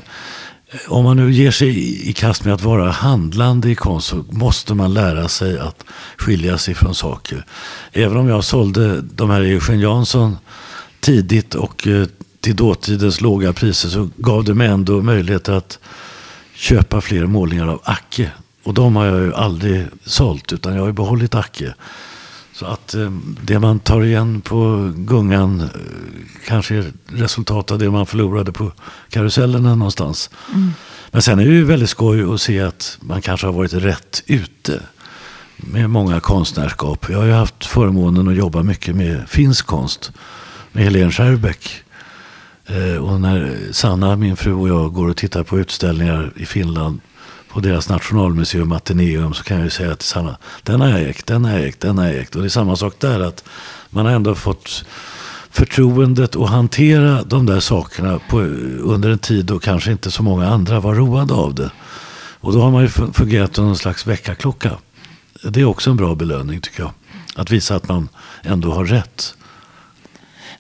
om 0.88 1.04
man 1.04 1.18
nu 1.18 1.32
ger 1.32 1.52
sig 1.52 2.10
i 2.10 2.14
kast 2.14 2.46
med 2.46 2.54
att 2.54 2.64
vara 2.64 2.92
handlande 2.92 3.70
i 3.70 3.76
konst 3.76 4.08
så 4.08 4.24
måste 4.30 4.74
man 4.74 4.94
lära 4.94 5.28
sig 5.28 5.60
att 5.60 5.84
skilja 6.18 6.58
sig 6.58 6.74
från 6.76 6.96
saker. 6.96 7.46
Även 7.94 8.18
om 8.18 8.28
jag 8.28 8.44
sålde 8.44 9.02
de 9.02 9.30
här 9.30 9.42
Eugen 9.42 9.80
Jansson 9.80 10.38
tidigt 11.02 11.56
och 11.56 11.88
eh, 11.88 12.08
till 12.42 12.56
dåtidens 12.56 13.22
låga 13.22 13.54
priser 13.54 13.90
så 13.90 14.10
gav 14.18 14.44
det 14.44 14.54
mig 14.54 14.68
ändå 14.68 15.02
möjligheter 15.02 15.54
att 15.54 15.80
köpa 16.54 17.02
fler 17.02 17.26
målningar 17.26 17.68
av 17.68 17.82
Acke. 17.84 18.32
Och 18.64 18.74
de 18.74 18.96
har 18.96 19.06
jag 19.06 19.22
ju 19.22 19.34
aldrig 19.34 19.86
sålt 20.06 20.54
utan 20.54 20.74
jag 20.74 20.82
har 20.82 20.88
ju 20.88 20.94
behållit 20.94 21.36
Acke. 21.36 21.74
Så 22.54 22.66
att 22.66 22.94
eh, 22.94 23.12
det 23.42 23.60
man 23.60 23.80
tar 23.80 24.04
igen 24.04 24.42
på 24.42 24.92
gungan 24.96 25.62
eh, 25.62 25.68
kanske 26.48 26.76
är 26.76 26.92
resultat 27.08 27.72
av 27.72 27.80
det 27.80 27.90
man 27.90 28.06
förlorade 28.06 28.52
på 28.52 28.72
karusellerna 29.10 29.76
någonstans. 29.76 30.30
Mm. 30.54 30.72
Men 31.12 31.22
sen 31.22 31.40
är 31.40 31.46
det 31.46 31.52
ju 31.52 31.64
väldigt 31.64 31.90
skoj 31.90 32.34
att 32.34 32.42
se 32.42 32.60
att 32.60 32.98
man 33.02 33.22
kanske 33.22 33.48
har 33.48 33.54
varit 33.54 33.74
rätt 33.74 34.24
ute 34.26 34.82
med 35.58 35.90
många 35.90 36.20
konstnärskap. 36.20 37.06
Jag 37.10 37.18
har 37.18 37.26
ju 37.26 37.32
haft 37.32 37.66
förmånen 37.66 38.28
att 38.28 38.36
jobba 38.36 38.64
mycket 38.64 38.96
med 38.96 39.30
finsk 39.30 39.66
konst 39.66 40.12
med 40.72 40.84
Helene 40.84 41.12
Skärbeck. 41.12 41.84
Eh, 42.66 42.96
och 42.96 43.22
när 43.22 43.58
Sanna, 43.72 44.16
min 44.16 44.36
fru 44.36 44.54
och 44.54 44.70
jag 44.70 44.94
går 44.94 45.10
och 45.10 45.18
tittar 45.18 45.44
på 45.44 45.60
utställningar 45.60 46.34
i 46.36 46.46
Finland 46.46 47.00
på 47.50 47.60
deras 47.60 47.90
nationalmuseum 47.90 48.72
Ateneum 48.72 49.34
så 49.34 49.44
kan 49.44 49.58
jag 49.58 49.64
ju 49.64 49.70
säga 49.70 49.96
till 49.96 50.08
Sanna, 50.08 50.38
den 50.64 50.82
har 50.82 50.88
jag 50.88 51.02
ägt, 51.02 51.28
den 51.28 51.46
har 51.46 51.52
jag 51.52 51.64
ägt, 51.64 51.80
den 51.80 51.98
har 51.98 52.06
jag 52.06 52.16
ägt. 52.16 52.36
Och 52.36 52.42
det 52.42 52.48
är 52.48 52.50
samma 52.50 52.76
sak 52.76 52.96
där, 53.00 53.20
att 53.20 53.44
man 53.90 54.06
har 54.06 54.14
ändå 54.14 54.36
fått 54.36 54.86
förtroendet 55.50 56.36
att 56.36 56.50
hantera 56.50 57.24
de 57.24 57.46
där 57.46 57.60
sakerna 57.60 58.20
på, 58.30 58.40
under 58.80 59.10
en 59.10 59.20
tid 59.20 59.46
då 59.46 59.60
kanske 59.60 59.92
inte 59.92 60.12
så 60.12 60.24
många 60.24 60.48
andra 60.48 60.80
var 60.80 60.96
roade 60.96 61.34
av 61.34 61.56
det. 61.56 61.72
Och 62.40 62.54
då 62.54 62.62
har 62.62 62.72
man 62.72 62.82
ju 62.82 62.90
fungerat 62.90 63.56
som 63.56 63.66
någon 63.66 63.78
slags 63.78 64.08
väckarklocka. 64.08 64.72
Det 65.44 65.62
är 65.62 65.66
också 65.66 65.90
en 65.90 65.98
bra 65.98 66.16
belöning 66.16 66.62
tycker 66.62 66.84
jag. 66.84 66.92
Att 67.36 67.52
visa 67.52 67.76
att 67.76 67.88
man 67.88 68.10
ändå 68.44 68.72
har 68.72 68.86
rätt. 68.86 69.36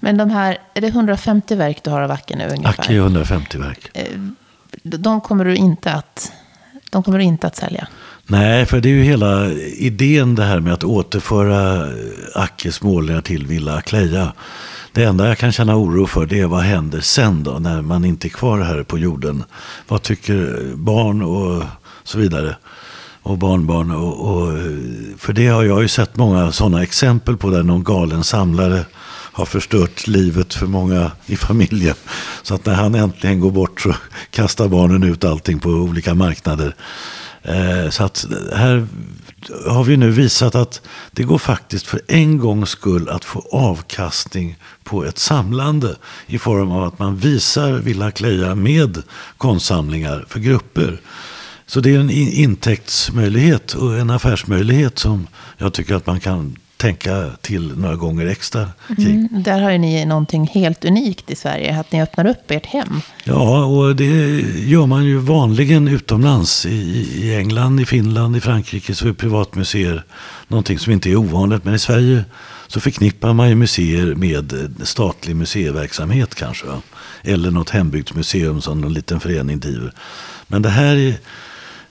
Men 0.04 0.18
de 0.18 0.30
här, 0.30 0.58
är 0.74 0.82
det 0.82 0.88
150 0.88 1.56
verk 1.56 1.84
du 1.84 1.90
har 1.90 2.02
av 2.02 2.12
Acke 2.12 2.36
nu 2.36 2.44
ungefär? 2.44 2.70
Acke 2.70 2.94
är 2.94 2.98
150 2.98 3.58
verk. 3.58 3.90
Eh, 3.94 4.06
de 4.84 5.22
kommer 5.22 5.46
du 5.46 5.56
inte 5.56 5.92
att, 5.92 6.32
de 6.90 7.04
kommer 7.04 7.18
du 7.18 7.24
inte 7.24 7.48
att 7.48 7.56
sälja? 7.56 7.88
Nej, 8.26 8.66
för 8.66 8.82
det 8.82 8.90
är 8.90 8.94
ju 8.94 9.04
hela 9.04 9.52
idén 9.78 10.36
det 10.36 10.44
här 10.44 10.60
med 10.60 10.74
att 10.74 10.84
återföra 10.84 11.90
Ackes 12.36 12.82
målningar 12.82 13.22
till 13.22 13.48
Villa 13.48 13.76
Akleja. 13.76 14.34
Det 14.92 15.04
enda 15.04 15.28
jag 15.28 15.38
kan 15.38 15.52
känna 15.52 15.76
oro 15.76 16.08
för 16.08 16.26
det 16.26 16.40
är 16.40 16.48
vad 16.48 16.62
händer 16.62 17.02
sen 17.02 17.44
då 17.44 17.52
när 17.52 17.82
man 17.82 18.06
inte 18.06 18.28
är 18.28 18.30
kvar 18.30 18.60
här 18.60 18.84
på 18.84 18.98
jorden. 18.98 19.44
Vad 19.88 20.02
tycker 20.02 20.62
barn 20.76 21.22
och 21.22 21.64
så 22.04 22.18
vidare. 22.18 22.56
Och 23.24 23.38
barnbarn. 23.38 23.92
Och, 23.92 24.32
och, 24.32 24.48
för 25.18 25.34
det 25.34 25.48
har 25.48 25.64
jag 25.64 25.82
ju 25.82 25.88
sett 25.88 26.16
många 26.16 26.52
sådana 26.52 26.84
exempel 26.84 27.38
på 27.38 27.50
där 27.50 27.64
någon 27.64 27.84
galen 27.84 28.24
samlare 28.24 28.86
har 29.32 29.46
förstört 29.46 30.08
livet 30.08 30.54
för 30.54 30.68
många 30.68 31.12
i 31.26 31.36
familjen. 31.36 31.96
Så 32.44 32.56
att 32.56 32.66
när 32.66 32.74
han 32.74 32.96
äntligen 32.96 33.40
går 33.40 33.52
bort 33.52 33.82
så 33.82 33.96
kastar 34.30 34.68
barnen 34.68 35.04
ut 35.04 35.24
allting 35.24 35.60
på 35.60 35.70
olika 35.70 36.14
marknader. 36.14 36.76
Eh, 37.44 37.90
så 37.90 38.04
att 38.04 38.26
här 38.56 38.88
har 39.68 39.84
vi 39.84 39.98
nu 39.98 40.12
visat 40.12 40.56
att 40.56 40.82
det 41.12 41.24
går 41.24 41.38
faktiskt 41.38 41.88
för 41.88 42.02
en 42.08 42.38
gångs 42.38 42.70
skull 42.70 43.10
att 43.10 43.26
få 43.26 43.46
avkastning 43.52 44.58
på 44.84 45.06
ett 45.06 45.20
samlande 45.20 45.96
i 46.28 46.40
form 46.40 46.72
av 46.72 46.84
att 46.84 47.00
man 47.00 47.18
visar 47.18 47.72
Villa 47.72 48.12
Kleja 48.12 48.56
med 48.56 49.04
konstsamlingar 49.38 50.26
för 50.30 50.40
grupper. 50.40 51.02
Så 51.66 51.80
det 51.80 51.96
är 51.96 52.00
en 52.00 52.10
intäktsmöjlighet 52.10 53.74
och 53.74 53.98
en 53.98 54.10
affärsmöjlighet 54.10 55.00
som 55.00 55.28
jag 55.58 55.74
tycker 55.74 55.96
att 55.96 56.06
man 56.06 56.20
kan 56.20 56.56
tänka 56.82 57.30
till 57.42 57.78
några 57.78 57.96
gånger 57.96 58.26
extra 58.26 58.70
kring. 58.88 59.28
Mm, 59.32 59.44
där 59.44 59.62
har 59.62 59.72
ju 59.72 59.78
ni 59.78 60.06
någonting 60.06 60.48
helt 60.48 60.86
unikt 60.86 61.32
i 61.32 61.36
Sverige, 61.36 61.80
att 61.80 61.92
ni 61.92 62.02
öppnar 62.02 62.26
upp 62.26 62.52
ert 62.52 62.66
hem. 62.66 63.02
Ja, 63.24 63.66
och 63.66 63.96
det 63.96 64.40
gör 64.66 64.86
man 64.86 65.06
ju 65.06 65.18
vanligen 65.18 65.88
utomlands. 65.88 66.66
I, 66.66 67.08
i 67.22 67.36
England, 67.36 67.80
i 67.80 67.86
Finland, 67.86 68.38
i 68.38 68.42
Frankrike 68.42 68.96
så 68.96 69.08
är 69.08 69.14
privatmuseer 69.14 70.04
någonting 70.48 70.80
som 70.80 70.94
inte 70.94 71.10
är 71.10 71.16
ovanligt. 71.16 71.64
Men 71.64 71.74
i 71.74 71.80
Sverige 71.80 72.24
så 72.68 72.80
förknippar 72.80 73.34
man 73.34 73.50
ju 73.50 73.56
museer 73.56 74.16
med 74.16 74.76
statlig 74.84 75.36
museiverksamhet 75.36 76.36
kanske. 76.36 76.68
Eller 77.24 77.52
något 77.52 77.70
hembygdsmuseum 77.70 78.62
som 78.62 78.82
någon 78.82 78.94
liten 78.94 79.20
förening 79.20 79.60
driver. 79.60 79.94
Men 80.48 80.62
det 80.62 80.70
här 80.70 80.96
är 80.96 81.08
eh, 81.08 81.16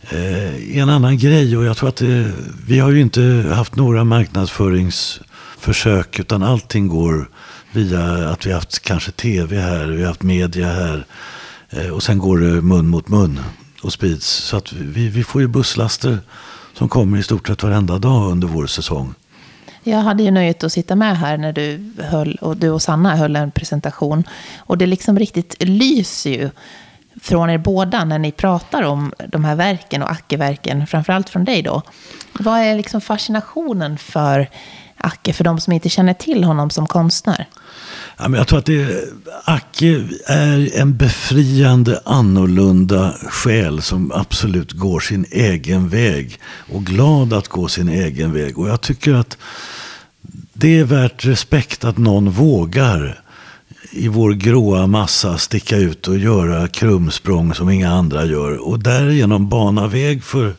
Eh, 0.02 0.78
en 0.78 0.88
annan 0.88 1.18
grej. 1.18 1.56
Och 1.56 1.64
jag 1.64 1.76
tror 1.76 1.88
att 1.88 1.96
det, 1.96 2.32
vi 2.66 2.78
har 2.78 2.90
ju 2.90 3.00
inte 3.00 3.52
haft 3.54 3.76
några 3.76 4.04
marknadsföringsförsök. 4.04 6.18
Utan 6.18 6.42
allting 6.42 6.88
går 6.88 7.30
via 7.72 8.30
att 8.30 8.46
vi 8.46 8.50
har 8.50 8.58
haft 8.58 8.82
kanske 8.82 9.10
tv 9.10 9.60
här, 9.60 9.86
vi 9.86 10.02
har 10.02 10.08
haft 10.08 10.22
media 10.22 10.66
här. 10.66 11.06
Eh, 11.70 11.88
och 11.88 12.02
sen 12.02 12.18
går 12.18 12.38
det 12.38 12.62
mun 12.62 12.88
mot 12.88 13.08
mun 13.08 13.40
och 13.82 13.92
sprids. 13.92 14.26
Så 14.26 14.56
att 14.56 14.72
vi, 14.72 15.08
vi 15.08 15.24
får 15.24 15.40
ju 15.40 15.48
busslaster 15.48 16.18
som 16.74 16.88
kommer 16.88 17.18
i 17.18 17.22
stort 17.22 17.48
sett 17.48 17.62
varenda 17.62 17.98
dag 17.98 18.30
under 18.30 18.48
vår 18.48 18.66
säsong. 18.66 19.14
Jag 19.82 19.98
hade 19.98 20.22
ju 20.22 20.30
nöjet 20.30 20.64
att 20.64 20.72
sitta 20.72 20.96
med 20.96 21.18
här 21.18 21.38
när 21.38 21.52
du, 21.52 21.92
höll, 21.98 22.38
och 22.40 22.56
du 22.56 22.70
och 22.70 22.82
Sanna 22.82 23.16
höll 23.16 23.36
en 23.36 23.50
presentation. 23.50 24.24
Och 24.58 24.78
det 24.78 24.86
liksom 24.86 25.18
riktigt 25.18 25.56
lyser 25.58 26.30
ju 26.30 26.50
från 27.20 27.50
er 27.50 27.58
båda 27.58 28.04
när 28.04 28.18
ni 28.18 28.32
pratar 28.32 28.82
om 28.82 29.12
de 29.28 29.44
här 29.44 29.56
verken 29.56 30.02
och 30.02 30.10
Ackeverken, 30.10 30.86
framförallt 30.86 31.28
från 31.28 31.44
dig 31.44 31.62
då. 31.62 31.82
Vad 32.32 32.58
är 32.58 32.76
liksom 32.76 33.00
fascinationen 33.00 33.98
för 33.98 34.48
Acke, 34.96 35.32
för 35.32 35.44
de 35.44 35.60
som 35.60 35.72
inte 35.72 35.88
känner 35.88 36.14
till 36.14 36.44
honom 36.44 36.70
som 36.70 36.86
konstnär? 36.86 37.46
Ja, 38.16 38.28
men 38.28 38.38
jag 38.38 38.48
tror 38.48 38.58
att 38.58 38.66
det, 38.66 39.04
Acke 39.44 40.08
är 40.26 40.78
en 40.80 40.96
befriande 40.96 42.00
annorlunda 42.04 43.14
själ 43.28 43.82
som 43.82 44.12
absolut 44.12 44.72
går 44.72 45.00
sin 45.00 45.26
egen 45.30 45.88
väg. 45.88 46.40
Och 46.72 46.84
glad 46.84 47.32
att 47.32 47.48
gå 47.48 47.68
sin 47.68 47.88
egen 47.88 48.32
väg. 48.32 48.58
Och 48.58 48.68
jag 48.68 48.80
tycker 48.80 49.14
att 49.14 49.38
det 50.52 50.78
är 50.78 50.84
värt 50.84 51.24
respekt 51.24 51.84
att 51.84 51.98
någon 51.98 52.30
vågar 52.30 53.20
i 53.90 54.08
vår 54.08 54.32
gråa 54.32 54.86
massa 54.86 55.38
sticka 55.38 55.76
ut 55.76 56.08
och 56.08 56.18
göra 56.18 56.68
krumsprång 56.68 57.54
som 57.54 57.70
inga 57.70 57.92
andra 57.92 58.24
gör. 58.24 58.68
Och 58.68 58.78
därigenom 58.78 59.48
bana 59.48 59.86
väg 59.86 60.24
för 60.24 60.54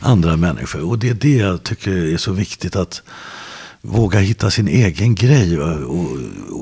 andra 0.00 0.36
människor. 0.36 0.88
Och 0.88 0.98
det 0.98 1.08
är 1.08 1.14
det 1.14 1.36
jag 1.36 1.62
tycker 1.62 1.90
är 1.90 2.16
så 2.16 2.32
viktigt 2.32 2.76
att 2.76 3.02
våga 3.80 4.18
hitta 4.18 4.50
sin 4.50 4.68
egen 4.68 5.14
grej. 5.14 5.58
Och, 5.60 6.08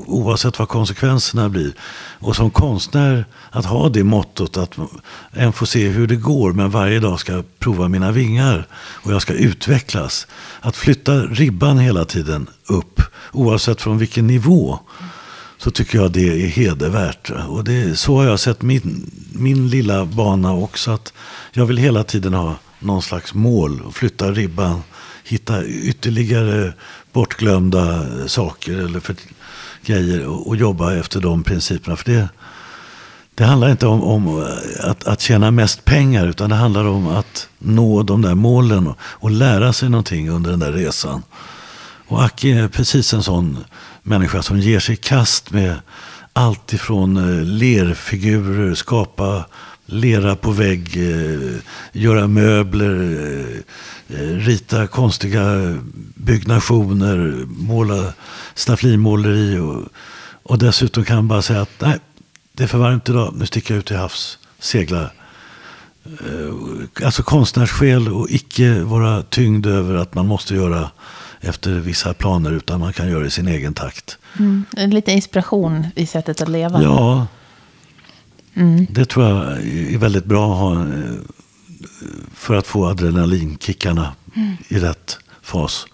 oavsett 0.07 0.59
vad 0.59 0.67
konsekvenserna 0.67 1.49
blir. 1.49 1.73
Och 2.19 2.35
som 2.35 2.51
konstnär 2.51 3.25
att 3.51 3.65
ha 3.65 3.89
det 3.89 4.03
mottot 4.03 4.57
att 4.57 4.77
en 5.31 5.53
får 5.53 5.65
se 5.65 5.87
hur 5.87 6.07
det 6.07 6.15
går. 6.15 6.53
Men 6.53 6.69
varje 6.69 6.99
dag 6.99 7.19
ska 7.19 7.31
jag 7.31 7.59
prova 7.59 7.87
mina 7.87 8.11
vingar. 8.11 8.67
Och 8.73 9.13
jag 9.13 9.21
ska 9.21 9.33
utvecklas. 9.33 10.27
Att 10.61 10.75
flytta 10.75 11.13
ribban 11.13 11.79
hela 11.79 12.05
tiden 12.05 12.47
upp. 12.65 13.01
Oavsett 13.31 13.81
från 13.81 13.97
vilken 13.97 14.27
nivå 14.27 14.79
så 15.63 15.71
tycker 15.71 15.97
jag 15.97 16.11
det 16.11 16.29
är 16.29 16.47
hedervärt. 16.47 17.29
Och 17.29 17.63
det, 17.63 17.99
så 17.99 18.15
har 18.15 18.25
jag 18.25 18.39
sett 18.39 18.61
min, 18.61 19.11
min 19.31 19.69
lilla 19.69 20.05
bana 20.05 20.53
också. 20.53 20.91
Att 20.91 21.13
jag 21.53 21.65
vill 21.65 21.77
hela 21.77 22.03
tiden 22.03 22.33
ha 22.33 22.55
någon 22.79 23.01
slags 23.01 23.33
mål 23.33 23.81
och 23.81 23.95
flytta 23.95 24.31
ribban. 24.31 24.83
Hitta 25.23 25.65
ytterligare 25.65 26.73
bortglömda 27.11 28.05
saker 28.27 28.73
eller 28.73 28.99
för, 28.99 29.15
grejer 29.85 30.27
och, 30.27 30.47
och, 30.47 30.55
jobba 30.55 30.93
efter 30.93 31.19
de 31.21 31.43
principerna. 31.43 31.95
För 31.95 32.11
det, 32.11 32.29
det 33.35 33.43
handlar 33.43 33.71
inte 33.71 33.87
om, 33.87 34.03
om 34.03 34.45
att, 34.79 35.03
att 35.03 35.21
tjäna 35.21 35.51
mest 35.51 35.85
pengar 35.85 36.27
utan 36.27 36.49
det 36.49 36.55
handlar 36.55 36.85
om 36.85 37.07
att 37.07 37.47
nå 37.59 38.03
de 38.03 38.21
där 38.21 38.35
målen 38.35 38.87
och, 38.87 38.97
och 39.01 39.31
lära 39.31 39.73
sig 39.73 39.89
någonting 39.89 40.29
under 40.29 40.51
den 40.51 40.59
där 40.59 40.71
resan. 40.71 41.23
Och 42.11 42.23
Aki 42.23 42.51
är 42.51 42.67
precis 42.67 43.13
en 43.13 43.23
sån 43.23 43.57
människa 44.03 44.41
som 44.41 44.59
ger 44.59 44.79
sig 44.79 44.93
i 44.93 44.97
kast 44.97 45.51
med 45.51 45.75
allt 46.33 46.73
ifrån 46.73 47.17
eh, 47.17 47.45
lerfigurer, 47.45 48.75
skapa 48.75 49.45
lera 49.85 50.35
på 50.35 50.51
vägg, 50.51 50.97
eh, 50.97 51.55
göra 51.91 52.27
möbler, 52.27 53.45
eh, 54.07 54.15
rita 54.19 54.87
konstiga 54.87 55.43
byggnationer, 56.15 57.45
måla 57.47 58.13
stafflimåleri. 58.55 59.57
Och, 59.57 59.83
och 60.43 60.57
dessutom 60.57 61.05
kan 61.05 61.15
han 61.15 61.27
bara 61.27 61.41
säga 61.41 61.61
att 61.61 61.81
nej, 61.81 61.99
det 62.53 62.63
är 62.63 62.67
för 62.67 62.77
varmt 62.77 63.09
idag, 63.09 63.33
nu 63.37 63.45
sticker 63.45 63.73
jag 63.73 63.79
ut 63.79 63.85
till 63.85 63.97
havs, 63.97 64.37
seglar. 64.59 65.13
Alltså 67.03 67.23
konstnärsskäl 67.23 68.07
och 68.07 68.29
icke 68.29 68.79
vara 68.79 69.23
tyngd 69.23 69.65
över 69.65 69.95
att 69.95 70.15
man 70.15 70.27
måste 70.27 70.55
göra 70.55 70.89
efter 71.41 71.71
vissa 71.71 72.13
planer 72.13 72.51
utan 72.51 72.79
man 72.79 72.93
kan 72.93 73.09
göra 73.09 73.25
i 73.25 73.29
sin 73.29 73.47
egen 73.47 73.73
takt. 73.73 74.17
Mm. 74.39 74.65
Lite 74.75 75.11
inspiration 75.11 75.87
i 75.95 76.05
sättet 76.05 76.41
att 76.41 76.49
leva. 76.49 76.83
Ja, 76.83 77.27
mm. 78.53 78.87
det 78.89 79.05
tror 79.05 79.25
jag 79.25 79.57
är 79.93 79.97
väldigt 79.97 80.25
bra 80.25 80.53
att 80.53 80.59
ha 80.59 80.73
eh, 80.73 81.13
för 82.33 82.55
att 82.55 82.67
få 82.67 82.87
adrenalinkickarna 82.87 84.13
mm. 84.35 84.57
i 84.67 84.79
rätt 84.79 85.17
fas. 85.41 85.85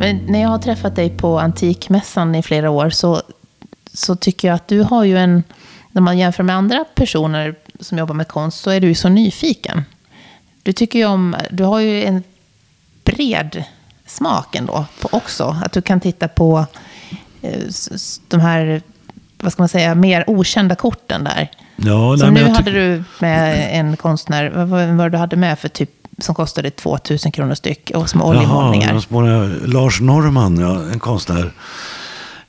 Men 0.00 0.16
när 0.26 0.40
jag 0.40 0.48
har 0.48 0.58
träffat 0.58 0.96
dig 0.96 1.10
på 1.10 1.40
Antikmässan 1.40 2.34
i 2.34 2.42
flera 2.42 2.70
år 2.70 2.90
så, 2.90 3.22
så 3.92 4.16
tycker 4.16 4.48
jag 4.48 4.54
att 4.54 4.68
du 4.68 4.82
har 4.82 5.04
ju 5.04 5.18
en, 5.18 5.42
när 5.92 6.02
man 6.02 6.18
jämför 6.18 6.42
med 6.42 6.56
andra 6.56 6.84
personer 6.94 7.54
som 7.80 7.98
jobbar 7.98 8.14
med 8.14 8.28
konst 8.28 8.60
så 8.60 8.70
är 8.70 8.80
du 8.80 8.86
ju 8.86 8.94
så 8.94 9.08
nyfiken. 9.08 9.84
Du 10.62 10.72
tycker 10.72 10.98
ju 10.98 11.04
om, 11.04 11.36
du 11.50 11.64
har 11.64 11.80
ju 11.80 12.04
en 12.04 12.22
bred 13.04 13.64
smak 14.06 14.54
ändå 14.54 14.86
på 15.00 15.08
också. 15.12 15.56
Att 15.64 15.72
du 15.72 15.82
kan 15.82 16.00
titta 16.00 16.28
på 16.28 16.66
eh, 17.42 17.60
de 18.28 18.40
här, 18.40 18.82
vad 19.38 19.52
ska 19.52 19.62
man 19.62 19.68
säga, 19.68 19.94
mer 19.94 20.24
okända 20.26 20.74
korten 20.74 21.24
där. 21.24 21.50
Ja, 21.76 22.16
Som 22.18 22.34
nu 22.34 22.48
hade 22.48 22.70
du 22.70 23.04
med 23.18 23.68
en 23.78 23.96
konstnär, 23.96 24.50
vad 24.50 24.68
var 24.68 25.04
det 25.04 25.08
du 25.08 25.18
hade 25.18 25.36
med 25.36 25.58
för 25.58 25.68
typ 25.68 25.90
som 26.18 26.34
kostade 26.34 26.70
2000 26.70 27.32
kronor 27.32 27.54
styck 27.54 27.90
och 27.94 28.10
som 28.10 28.22
oljemålningar. 28.22 29.66
Lars 29.66 30.00
Norman, 30.00 30.58
ja, 30.58 30.82
en 30.92 30.98
konstnär. 30.98 31.52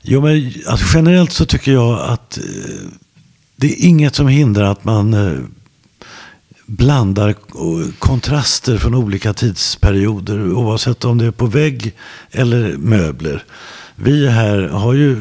Jo, 0.02 0.20
men 0.20 0.52
alltså, 0.66 0.96
generellt 0.96 1.32
så 1.32 1.44
tycker 1.44 1.72
jag 1.72 2.00
att 2.00 2.38
eh, 2.38 2.44
det 3.62 3.72
är 3.72 3.88
inget 3.88 4.14
som 4.14 4.28
hindrar 4.28 4.64
att 4.64 4.84
man 4.84 5.14
eh, 5.14 5.38
blandar 6.66 7.34
kontraster 7.98 8.78
från 8.78 8.94
olika 8.94 9.32
tidsperioder. 9.32 10.52
Oavsett 10.52 11.04
om 11.04 11.18
det 11.18 11.26
är 11.26 11.30
på 11.30 11.46
vägg 11.46 11.94
eller 12.30 12.76
möbler. 12.76 13.44
Vi 13.96 14.28
här 14.28 14.68
har 14.68 14.94
ju 14.94 15.16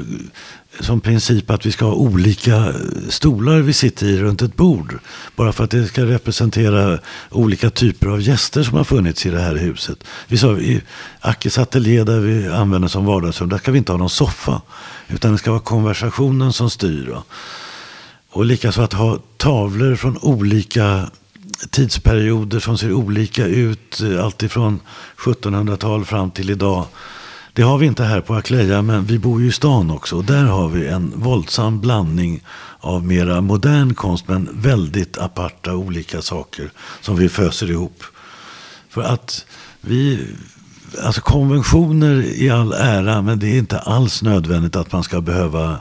som 0.80 1.02
princip 1.02 1.50
att 1.50 1.66
vi 1.66 1.72
ska 1.72 1.86
ha 1.86 1.94
olika 1.94 2.74
stolar 3.10 3.60
vi 3.60 3.74
sitter 3.74 4.08
i 4.08 4.18
runt 4.18 4.42
ett 4.42 4.56
bord. 4.56 5.00
Bara 5.36 5.52
för 5.52 5.64
att 5.64 5.72
det 5.72 5.88
ska 5.88 6.06
representera 6.06 7.00
olika 7.30 7.70
typer 7.70 8.08
av 8.08 8.22
gäster 8.22 8.64
som 8.64 8.78
har 8.78 8.84
funnits 8.84 9.26
i 9.26 9.30
det 9.30 9.42
här 9.42 9.56
huset. 9.56 10.04
Vi 10.28 10.38
sa 10.38 10.58
i 10.58 10.82
Ackes 11.20 11.58
ateljé 11.58 12.04
där 12.04 12.20
vi 12.20 12.48
använder 12.48 12.88
som 12.88 13.06
vardagsrum, 13.06 13.50
där 13.50 13.58
ska 13.58 13.72
vi 13.72 13.78
inte 13.78 13.92
ha 13.92 13.98
någon 13.98 14.10
soffa. 14.10 14.62
Utan 15.08 15.32
det 15.32 15.38
ska 15.38 15.52
vara 15.52 15.62
konversationen 15.62 16.54
som 16.54 16.70
styr. 16.70 17.16
Och 18.32 18.46
likaså 18.46 18.82
att 18.82 18.94
ha 18.94 19.20
tavlor 19.38 19.96
från 19.96 20.18
olika 20.18 21.10
tidsperioder 21.70 22.60
som 22.60 22.78
ser 22.78 22.94
olika 22.94 23.46
ut. 23.46 24.02
Eh, 24.02 24.26
alltifrån 24.26 24.80
1700-tal 25.18 26.06
fram 26.06 26.32
till 26.32 26.50
idag. 26.50 26.86
Det 27.54 27.62
har 27.62 27.78
vi 27.78 27.86
inte 27.86 28.04
här 28.04 28.22
på 28.22 28.34
Akleja, 28.34 28.82
men 28.82 29.06
vi 29.06 29.20
bor 29.20 29.42
ju 29.42 29.48
i 29.48 29.52
stan 29.52 29.92
också. 29.92 30.16
Och 30.16 30.26
där 30.26 30.44
har 30.44 30.70
vi 30.70 30.88
en 30.88 31.14
våldsam 31.16 31.82
blandning 31.82 32.44
av 32.80 33.06
mera 33.06 33.42
modern 33.42 33.94
konst, 33.94 34.28
men 34.28 34.50
väldigt 34.54 35.18
aparta 35.18 35.76
olika 35.76 36.22
saker 36.22 36.72
som 37.02 37.16
vi 37.16 37.30
föser 37.30 37.72
ihop. 37.72 38.04
För 38.90 39.02
att 39.02 39.46
vi, 39.82 40.28
alltså 41.04 41.22
konventioner 41.22 42.42
i 42.42 42.50
all 42.50 42.74
ära, 42.74 43.22
men 43.22 43.40
det 43.40 43.48
är 43.48 43.58
inte 43.58 43.80
alls 43.80 44.22
nödvändigt 44.22 44.76
att 44.76 44.92
man 44.92 45.04
ska 45.04 45.22
behöva 45.22 45.80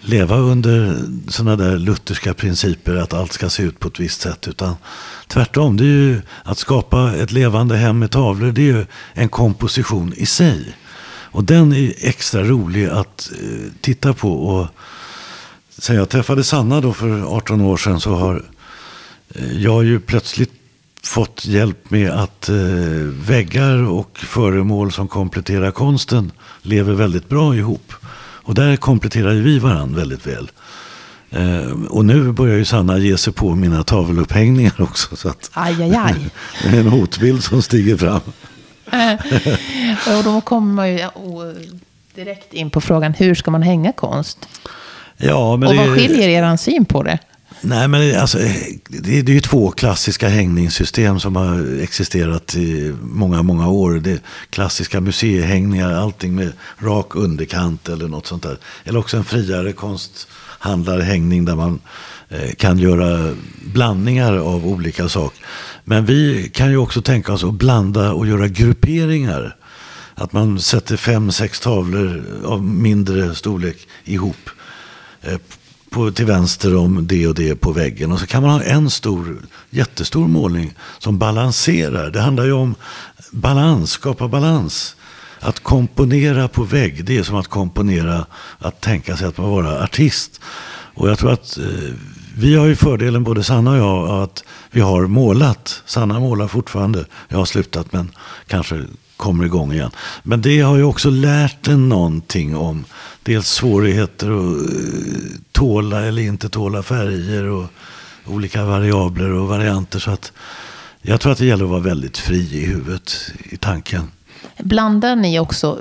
leva 0.00 0.36
under 0.36 0.96
sådana 1.28 1.56
där 1.56 1.78
lutherska 1.78 2.34
principer 2.34 2.94
att 2.94 3.14
allt 3.14 3.32
ska 3.32 3.50
se 3.50 3.62
ut 3.62 3.80
på 3.80 3.88
ett 3.88 4.00
visst 4.00 4.20
sätt. 4.20 4.48
Utan 4.48 4.74
tvärtom, 5.28 5.76
det 5.76 5.84
är 5.84 5.86
ju 5.86 6.22
att 6.44 6.58
skapa 6.58 7.14
ett 7.14 7.32
levande 7.32 7.76
hem 7.76 7.98
med 7.98 8.10
tavlor, 8.10 8.52
det 8.52 8.60
är 8.60 8.72
ju 8.72 8.86
en 9.12 9.28
komposition 9.28 10.12
i 10.16 10.26
sig. 10.26 10.76
Och 11.30 11.44
den 11.44 11.72
är 11.72 11.94
extra 11.98 12.44
rolig 12.44 12.86
att 12.86 13.30
eh, 13.42 13.72
titta 13.80 14.14
på. 14.14 14.32
Och 14.32 14.66
sen 15.78 15.96
jag 15.96 16.08
träffade 16.08 16.44
Sanna 16.44 16.80
då 16.80 16.92
för 16.92 17.36
18 17.36 17.60
år 17.60 17.76
sedan 17.76 18.00
så 18.00 18.14
har 18.14 18.44
eh, 19.34 19.62
jag 19.62 19.84
ju 19.84 20.00
plötsligt 20.00 20.52
fått 21.02 21.46
hjälp 21.46 21.90
med 21.90 22.10
att 22.10 22.48
eh, 22.48 22.56
väggar 23.26 23.90
och 23.90 24.18
föremål 24.18 24.92
som 24.92 25.08
kompletterar 25.08 25.70
konsten 25.70 26.32
lever 26.62 26.92
väldigt 26.92 27.28
bra 27.28 27.56
ihop. 27.56 27.92
Och 28.48 28.54
där 28.54 28.76
kompletterar 28.76 29.34
vi 29.34 29.58
varandra 29.58 29.98
väldigt 29.98 30.26
väl. 30.26 30.50
Eh, 31.30 31.72
och 31.88 32.04
nu 32.04 32.32
börjar 32.32 32.56
ju 32.56 32.64
Sanna 32.64 32.98
ge 32.98 33.18
sig 33.18 33.32
på 33.32 33.54
mina 33.54 33.82
tavelupphängningar 33.84 34.74
också. 34.78 35.16
Så 35.16 35.28
att 35.28 35.50
aj, 35.52 35.82
aj, 35.82 35.96
aj. 35.96 36.14
det 36.62 36.76
är 36.76 36.80
en 36.80 36.88
hotbild 36.88 37.44
som 37.44 37.62
stiger 37.62 37.96
fram. 37.96 38.20
och 40.18 40.24
då 40.24 40.40
kommer 40.40 40.72
man 40.74 40.90
ju 40.90 40.98
direkt 42.14 42.54
in 42.54 42.70
på 42.70 42.80
frågan, 42.80 43.14
hur 43.14 43.34
ska 43.34 43.50
man 43.50 43.62
hänga 43.62 43.92
konst? 43.92 44.48
Ja, 45.16 45.56
men 45.56 45.68
och 45.68 45.76
vad 45.76 45.94
skiljer 45.94 46.28
er 46.28 46.56
syn 46.56 46.84
på 46.84 47.02
det? 47.02 47.18
Nej, 47.60 47.88
men 47.88 48.20
alltså, 48.20 48.38
det, 48.88 49.18
är 49.18 49.30
ju 49.30 49.40
två 49.40 49.70
klassiska 49.70 50.28
hängningssystem 50.28 51.20
som 51.20 51.36
har 51.36 51.80
existerat 51.82 52.54
i 52.54 52.94
många, 53.02 53.42
många 53.42 53.68
år. 53.68 53.92
Det 53.92 54.12
är 54.12 54.20
klassiska 54.50 55.00
museihängningar, 55.00 55.92
allting 55.92 56.34
med 56.34 56.52
rak 56.78 57.16
underkant 57.16 57.88
eller 57.88 58.08
något 58.08 58.26
sånt 58.26 58.42
där. 58.42 58.58
Eller 58.84 58.98
också 58.98 59.16
en 59.16 59.24
friare 59.24 59.72
konsthandlarhängning 59.72 61.44
där 61.44 61.56
man 61.56 61.80
eh, 62.28 62.54
kan 62.54 62.78
göra 62.78 63.34
blandningar 63.64 64.32
av 64.32 64.66
olika 64.66 65.08
saker. 65.08 65.46
Men 65.84 66.06
vi 66.06 66.50
kan 66.54 66.70
ju 66.70 66.76
också 66.76 67.02
tänka 67.02 67.32
oss 67.32 67.44
att 67.44 67.54
blanda 67.54 68.12
och 68.12 68.26
göra 68.26 68.48
grupperingar. 68.48 69.56
Att 70.14 70.32
man 70.32 70.60
sätter 70.60 70.96
fem, 70.96 71.32
sex 71.32 71.60
tavlor 71.60 72.24
av 72.44 72.64
mindre 72.64 73.34
storlek 73.34 73.88
ihop 74.04 74.50
eh, 75.22 75.38
på, 75.90 76.10
till 76.10 76.26
vänster 76.26 76.76
om 76.76 77.06
det 77.06 77.26
och 77.26 77.34
det 77.34 77.54
på 77.54 77.72
väggen. 77.72 78.12
Och 78.12 78.20
så 78.20 78.26
kan 78.26 78.42
man 78.42 78.50
ha 78.50 78.62
en 78.62 78.90
stor, 78.90 79.42
jättestor 79.70 80.28
målning 80.28 80.74
som 80.98 81.18
balanserar. 81.18 82.10
Det 82.10 82.20
handlar 82.20 82.44
ju 82.44 82.52
om 82.52 82.74
balans, 83.30 83.90
skapa 83.90 84.28
balans. 84.28 84.96
Att 85.40 85.60
komponera 85.60 86.48
på 86.48 86.62
vägg, 86.62 87.04
det 87.04 87.16
är 87.16 87.22
som 87.22 87.36
att 87.36 87.48
komponera, 87.48 88.26
att 88.58 88.80
tänka 88.80 89.16
sig 89.16 89.28
att 89.28 89.38
man 89.38 89.50
vara 89.50 89.82
artist. 89.82 90.40
Och 90.94 91.08
jag 91.08 91.18
tror 91.18 91.32
att 91.32 91.58
eh, 91.58 91.64
vi 92.36 92.56
har 92.56 92.66
ju 92.66 92.76
fördelen, 92.76 93.24
både 93.24 93.44
Sanna 93.44 93.70
och 93.70 93.76
jag, 93.76 94.22
att 94.22 94.44
vi 94.70 94.80
har 94.80 95.06
målat. 95.06 95.82
Sanna 95.86 96.20
målar 96.20 96.48
fortfarande. 96.48 97.04
Jag 97.28 97.38
har 97.38 97.44
slutat 97.44 97.92
men 97.92 98.10
kanske 98.46 98.84
kommer 99.16 99.44
igång 99.44 99.72
igen. 99.72 99.90
Men 100.22 100.42
det 100.42 100.60
har 100.60 100.76
ju 100.76 100.82
också 100.82 101.10
lärt 101.10 101.68
en 101.68 101.88
någonting 101.88 102.56
om 102.56 102.84
dels 103.28 103.48
svårigheter 103.48 104.26
att 104.26 104.70
eh, 104.70 105.40
tåla 105.52 106.04
eller 106.04 106.22
inte 106.22 106.48
tåla 106.48 106.82
färger 106.82 107.44
och 107.44 107.66
olika 108.26 108.64
variabler 108.64 109.30
och 109.30 109.48
varianter. 109.48 109.98
Så 109.98 110.10
att 110.10 110.32
jag 111.02 111.20
tror 111.20 111.32
att 111.32 111.38
det 111.38 111.46
gäller 111.46 111.64
att 111.64 111.70
vara 111.70 111.80
väldigt 111.80 112.18
fri 112.18 112.38
i 112.38 112.66
huvudet, 112.66 113.32
i 113.44 113.56
tanken. 113.56 114.10
Blandar 114.58 115.16
ni 115.16 115.40
också 115.40 115.78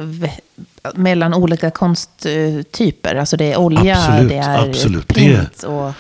mellan 0.94 1.34
olika 1.34 1.72
konsttyper? 1.72 3.16
Alltså 3.16 3.38
det 3.38 3.52
är 3.52 3.58
olja, 3.58 3.98
absolut, 3.98 4.30
det 4.30 4.38
är 4.38 4.70
absolut. 4.70 5.08
print 5.08 5.64
och... 5.64 5.92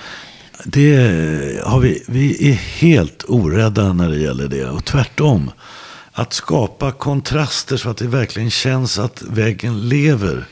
Det 0.65 0.95
har 1.63 1.79
vi, 1.79 2.03
vi 2.07 2.49
är 2.51 2.53
helt 2.53 3.23
orädda 3.27 3.93
när 3.93 4.09
det 4.09 4.17
gäller 4.17 4.47
det. 4.47 4.65
Och 4.65 4.85
tvärtom. 4.85 5.51
Att 6.11 6.33
skapa 6.33 6.91
kontraster 6.91 7.77
så 7.77 7.89
att 7.89 7.97
det 7.97 8.07
verkligen 8.07 8.49
känns 8.49 8.99
att 8.99 9.21
väggen 9.21 9.89
lever. 9.89 10.45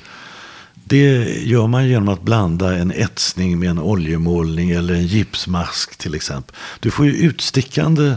Det 0.87 1.37
gör 1.43 1.67
man 1.67 1.87
genom 1.87 2.09
att 2.09 2.21
blanda 2.21 2.77
en 2.77 2.91
etsning 2.91 3.59
med 3.59 3.69
en 3.69 3.79
oljemålning 3.79 4.69
eller 4.69 4.93
en 4.93 5.07
gipsmask 5.07 5.97
till 5.97 6.15
exempel. 6.15 6.55
Du 6.79 6.91
får 6.91 7.05
ju 7.05 7.11
utstickande 7.11 8.13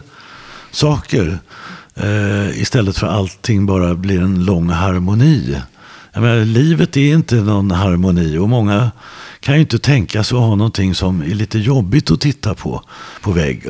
saker 0.70 1.38
eh, 1.94 2.60
istället 2.60 2.98
för 2.98 3.06
allting 3.06 3.66
bara 3.66 3.94
blir 3.94 4.20
en 4.20 4.44
lång 4.44 4.70
harmoni. 4.70 5.56
Jag 6.12 6.22
menar, 6.22 6.44
livet 6.44 6.96
är 6.96 7.14
inte 7.14 7.34
någon 7.34 7.70
harmoni 7.70 8.38
och 8.38 8.48
många 8.48 8.90
kan 9.40 9.54
ju 9.54 9.60
inte 9.60 9.78
tänka 9.78 10.24
sig 10.24 10.36
att 10.36 10.42
ha 10.42 10.54
någonting 10.54 10.94
som 10.94 11.22
är 11.22 11.34
lite 11.34 11.58
jobbigt 11.58 12.10
att 12.10 12.20
titta 12.20 12.54
på 12.54 12.82
på 13.20 13.32
vägg. 13.32 13.66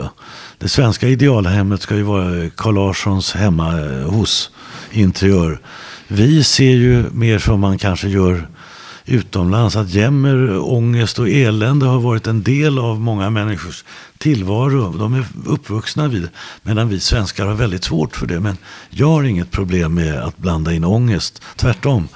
Det 0.58 0.68
svenska 0.68 1.08
idealhemmet 1.08 1.82
ska 1.82 1.96
ju 1.96 2.02
vara 2.02 2.50
Carl 2.50 2.74
Larssons 2.74 3.32
hemma 3.32 3.80
eh, 3.80 4.10
hos 4.10 4.50
interiör. 4.90 5.60
Vi 6.08 6.44
ser 6.44 6.74
ju 6.74 7.04
mer 7.12 7.38
som 7.38 7.60
man 7.60 7.78
kanske 7.78 8.08
gör 8.08 8.48
utomlands. 9.08 9.76
Att 9.76 9.90
jämmer, 9.90 10.58
ångest 10.58 11.18
och 11.18 11.28
elände 11.28 11.86
har 11.86 12.00
varit 12.00 12.26
en 12.26 12.42
del 12.42 12.78
av 12.78 13.00
många 13.00 13.30
människors 13.30 13.84
tillvaro. 14.18 14.98
De 14.98 15.14
är 15.14 15.24
uppvuxna 15.46 16.08
vid 16.08 16.22
det. 16.22 16.28
Medan 16.62 16.88
vi 16.88 17.00
svenskar 17.00 17.46
har 17.46 17.54
väldigt 17.54 17.84
svårt 17.84 18.16
för 18.16 18.26
det. 18.26 18.40
Men 18.40 18.56
jag 18.90 19.08
har 19.08 19.22
inget 19.22 19.50
problem 19.50 19.94
med 19.94 20.18
att 20.18 20.38
blanda 20.38 20.72
in 20.72 20.84
ångest. 20.84 21.42
Tvärtom. 21.56 22.08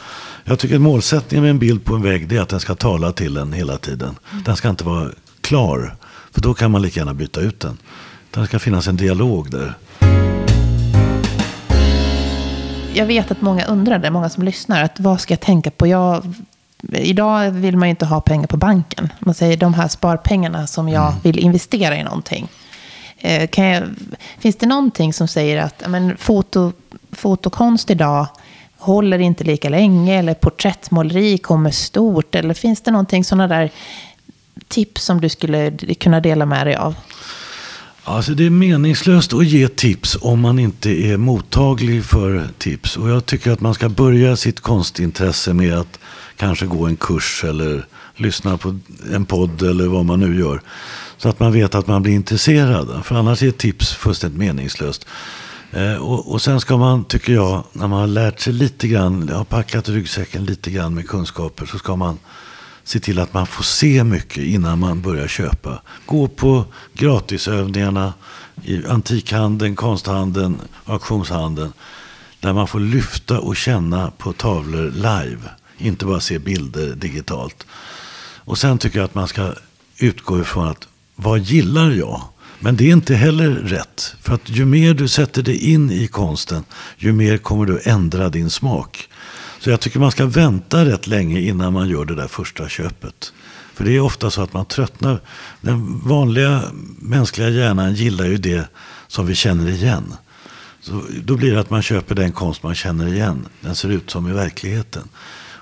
Jag 0.44 0.58
tycker 0.58 0.74
att 0.74 0.80
målsättningen 0.80 1.42
med 1.42 1.50
en 1.50 1.58
bild 1.58 1.84
på 1.84 1.94
en 1.94 2.02
vägg 2.02 2.32
är 2.32 2.40
att 2.40 2.48
den 2.48 2.60
ska 2.60 2.74
tala 2.74 3.12
till 3.12 3.36
en 3.36 3.52
hela 3.52 3.76
tiden. 3.76 4.14
Den 4.44 4.56
ska 4.56 4.68
inte 4.68 4.84
vara 4.84 5.10
klar. 5.40 5.96
För 6.32 6.40
då 6.40 6.54
kan 6.54 6.70
man 6.70 6.82
lika 6.82 7.00
gärna 7.00 7.14
byta 7.14 7.40
ut 7.40 7.60
den. 7.60 7.78
Det 8.30 8.46
ska 8.46 8.58
finnas 8.58 8.88
en 8.88 8.96
dialog 8.96 9.50
där. 9.50 9.74
Jag 12.94 13.06
vet 13.06 13.30
att 13.30 13.40
många 13.40 13.64
undrar 13.64 13.98
det, 13.98 14.10
många 14.10 14.28
som 14.28 14.42
lyssnar, 14.42 14.82
att 14.82 15.00
vad 15.00 15.20
ska 15.20 15.32
jag 15.32 15.40
tänka 15.40 15.70
på? 15.70 15.86
Jag, 15.86 16.34
idag 16.92 17.50
vill 17.50 17.76
man 17.76 17.88
ju 17.88 17.90
inte 17.90 18.06
ha 18.06 18.20
pengar 18.20 18.46
på 18.46 18.56
banken. 18.56 19.12
Man 19.18 19.34
säger 19.34 19.56
de 19.56 19.74
här 19.74 19.88
sparpengarna 19.88 20.66
som 20.66 20.88
jag 20.88 21.08
mm. 21.08 21.20
vill 21.22 21.38
investera 21.38 21.96
i 21.96 22.04
någonting. 22.04 22.48
Eh, 23.18 23.48
jag, 23.56 23.82
finns 24.38 24.56
det 24.56 24.66
någonting 24.66 25.12
som 25.12 25.28
säger 25.28 25.62
att 25.62 25.82
men, 25.88 26.16
foto, 26.16 26.72
fotokonst 27.12 27.90
idag 27.90 28.26
håller 28.78 29.18
inte 29.18 29.44
lika 29.44 29.68
länge 29.68 30.18
eller 30.18 30.34
porträttmåleri 30.34 31.38
kommer 31.38 31.70
stort? 31.70 32.34
Eller 32.34 32.54
finns 32.54 32.80
det 32.80 32.90
någonting 32.90 33.24
sådana 33.24 33.48
där 33.48 33.70
tips 34.68 35.04
som 35.04 35.20
du 35.20 35.28
skulle 35.28 35.70
kunna 36.00 36.20
dela 36.20 36.46
med 36.46 36.66
dig 36.66 36.76
av? 36.76 36.94
Alltså 38.04 38.34
det 38.34 38.46
är 38.46 38.50
meningslöst 38.50 39.32
att 39.32 39.46
ge 39.46 39.68
tips 39.68 40.18
om 40.20 40.40
man 40.40 40.58
inte 40.58 40.90
är 40.90 41.16
mottaglig 41.16 42.04
för 42.04 42.48
tips. 42.58 42.96
Och 42.96 43.08
jag 43.08 43.26
tycker 43.26 43.50
att 43.50 43.60
man 43.60 43.74
ska 43.74 43.88
börja 43.88 44.36
sitt 44.36 44.60
konstintresse 44.60 45.52
med 45.52 45.78
att 45.78 45.98
kanske 46.42 46.66
gå 46.66 46.86
en 46.86 46.96
kurs 46.96 47.44
eller 47.44 47.86
lyssna 48.16 48.56
på 48.56 48.78
en 49.12 49.24
podd 49.26 49.62
eller 49.62 49.86
vad 49.86 50.04
man 50.04 50.20
nu 50.20 50.38
gör. 50.38 50.60
Så 51.16 51.28
att 51.28 51.40
man 51.40 51.52
vet 51.52 51.74
att 51.74 51.86
man 51.86 52.02
blir 52.02 52.12
intresserad. 52.12 53.04
För 53.04 53.14
annars 53.14 53.42
är 53.42 53.50
tips 53.50 53.92
fullständigt 53.92 54.38
meningslöst. 54.38 55.06
Eh, 55.70 55.94
och, 55.94 56.32
och, 56.32 56.42
sen 56.42 56.60
ska 56.60 56.76
man, 56.76 57.04
tycker 57.04 57.32
jag, 57.32 57.64
när 57.72 57.88
man 57.88 58.00
har 58.00 58.06
lärt 58.06 58.40
sig 58.40 58.52
lite 58.52 58.88
grann, 58.88 59.28
har 59.28 59.44
packat 59.44 59.88
ryggsäcken 59.88 60.44
lite 60.44 60.70
grann 60.70 60.94
med 60.94 61.08
kunskaper, 61.08 61.66
så 61.66 61.78
ska 61.78 61.96
man 61.96 62.18
se 62.84 63.00
till 63.00 63.18
att 63.18 63.34
man 63.34 63.46
får 63.46 63.64
se 63.64 64.04
mycket 64.04 64.44
innan 64.44 64.78
man 64.78 65.02
börjar 65.02 65.28
köpa. 65.28 65.82
Gå 66.06 66.28
på 66.28 66.64
gratisövningarna 66.94 68.12
i 68.64 68.86
antikhandeln, 68.86 69.76
konsthandeln, 69.76 70.60
auktionshandeln. 70.84 71.72
Där 72.40 72.52
man 72.52 72.68
får 72.68 72.80
lyfta 72.80 73.40
och 73.40 73.56
känna 73.56 74.10
på 74.10 74.32
tavlor 74.32 74.90
live. 74.90 75.61
Inte 75.82 76.04
bara 76.04 76.20
se 76.20 76.38
bilder 76.38 76.94
digitalt. 76.94 77.66
Och 78.44 78.58
sen 78.58 78.78
tycker 78.78 78.98
jag 78.98 79.04
att 79.04 79.14
man 79.14 79.28
ska 79.28 79.52
utgå 79.98 80.40
ifrån 80.40 80.68
att 80.68 80.88
vad 81.16 81.40
gillar 81.40 81.90
jag? 81.90 82.22
Men 82.58 82.76
det 82.76 82.84
är 82.84 82.92
inte 82.92 83.14
heller 83.14 83.50
rätt. 83.50 84.14
För 84.20 84.34
att 84.34 84.48
ju 84.48 84.64
mer 84.64 84.94
du 84.94 85.08
sätter 85.08 85.42
dig 85.42 85.72
in 85.72 85.90
i 85.90 86.06
konsten, 86.06 86.64
ju 86.96 87.12
mer 87.12 87.38
kommer 87.38 87.66
du 87.66 87.80
ändra 87.84 88.28
din 88.28 88.50
smak. 88.50 89.08
Så 89.60 89.70
jag 89.70 89.80
tycker 89.80 89.98
man 89.98 90.10
ska 90.10 90.26
vänta 90.26 90.84
rätt 90.84 91.06
länge 91.06 91.40
innan 91.40 91.72
man 91.72 91.88
gör 91.88 92.04
det 92.04 92.14
där 92.14 92.28
första 92.28 92.68
köpet. 92.68 93.32
För 93.74 93.84
det 93.84 93.96
är 93.96 94.00
ofta 94.00 94.30
så 94.30 94.42
att 94.42 94.52
man 94.52 94.64
tröttnar. 94.64 95.20
Den 95.60 96.00
vanliga 96.08 96.62
mänskliga 96.98 97.48
hjärnan 97.48 97.94
gillar 97.94 98.24
ju 98.24 98.36
det 98.36 98.68
som 99.08 99.26
vi 99.26 99.34
känner 99.34 99.68
igen. 99.70 100.14
Så 100.80 101.02
då 101.24 101.36
blir 101.36 101.52
det 101.54 101.60
att 101.60 101.70
man 101.70 101.82
köper 101.82 102.14
den 102.14 102.32
konst 102.32 102.62
man 102.62 102.74
känner 102.74 103.06
igen. 103.06 103.46
Den 103.60 103.76
ser 103.76 103.88
ut 103.88 104.10
som 104.10 104.28
i 104.28 104.32
verkligheten. 104.32 105.08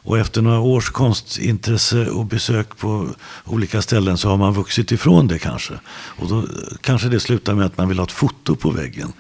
Och 0.03 0.19
efter 0.19 0.43
några 0.43 0.59
års 0.59 0.91
konstintresse 0.91 2.11
och 2.11 2.27
besök 2.27 2.79
på 2.79 3.09
olika 3.45 3.83
ställen 3.83 4.19
så 4.19 4.29
har 4.29 4.37
man 4.37 4.53
vuxit 4.53 4.93
ifrån 4.93 5.27
det 5.27 5.39
kanske. 5.39 5.75
Och 5.91 6.29
då 6.29 6.45
kanske 6.81 7.09
det 7.09 7.21
slutar 7.21 7.55
med 7.55 7.67
att 7.67 7.79
man 7.79 7.89
vill 7.89 7.99
ha 7.99 8.05
ett 8.05 8.13
foto 8.13 8.57
på 8.57 8.71
väggen. 8.71 9.13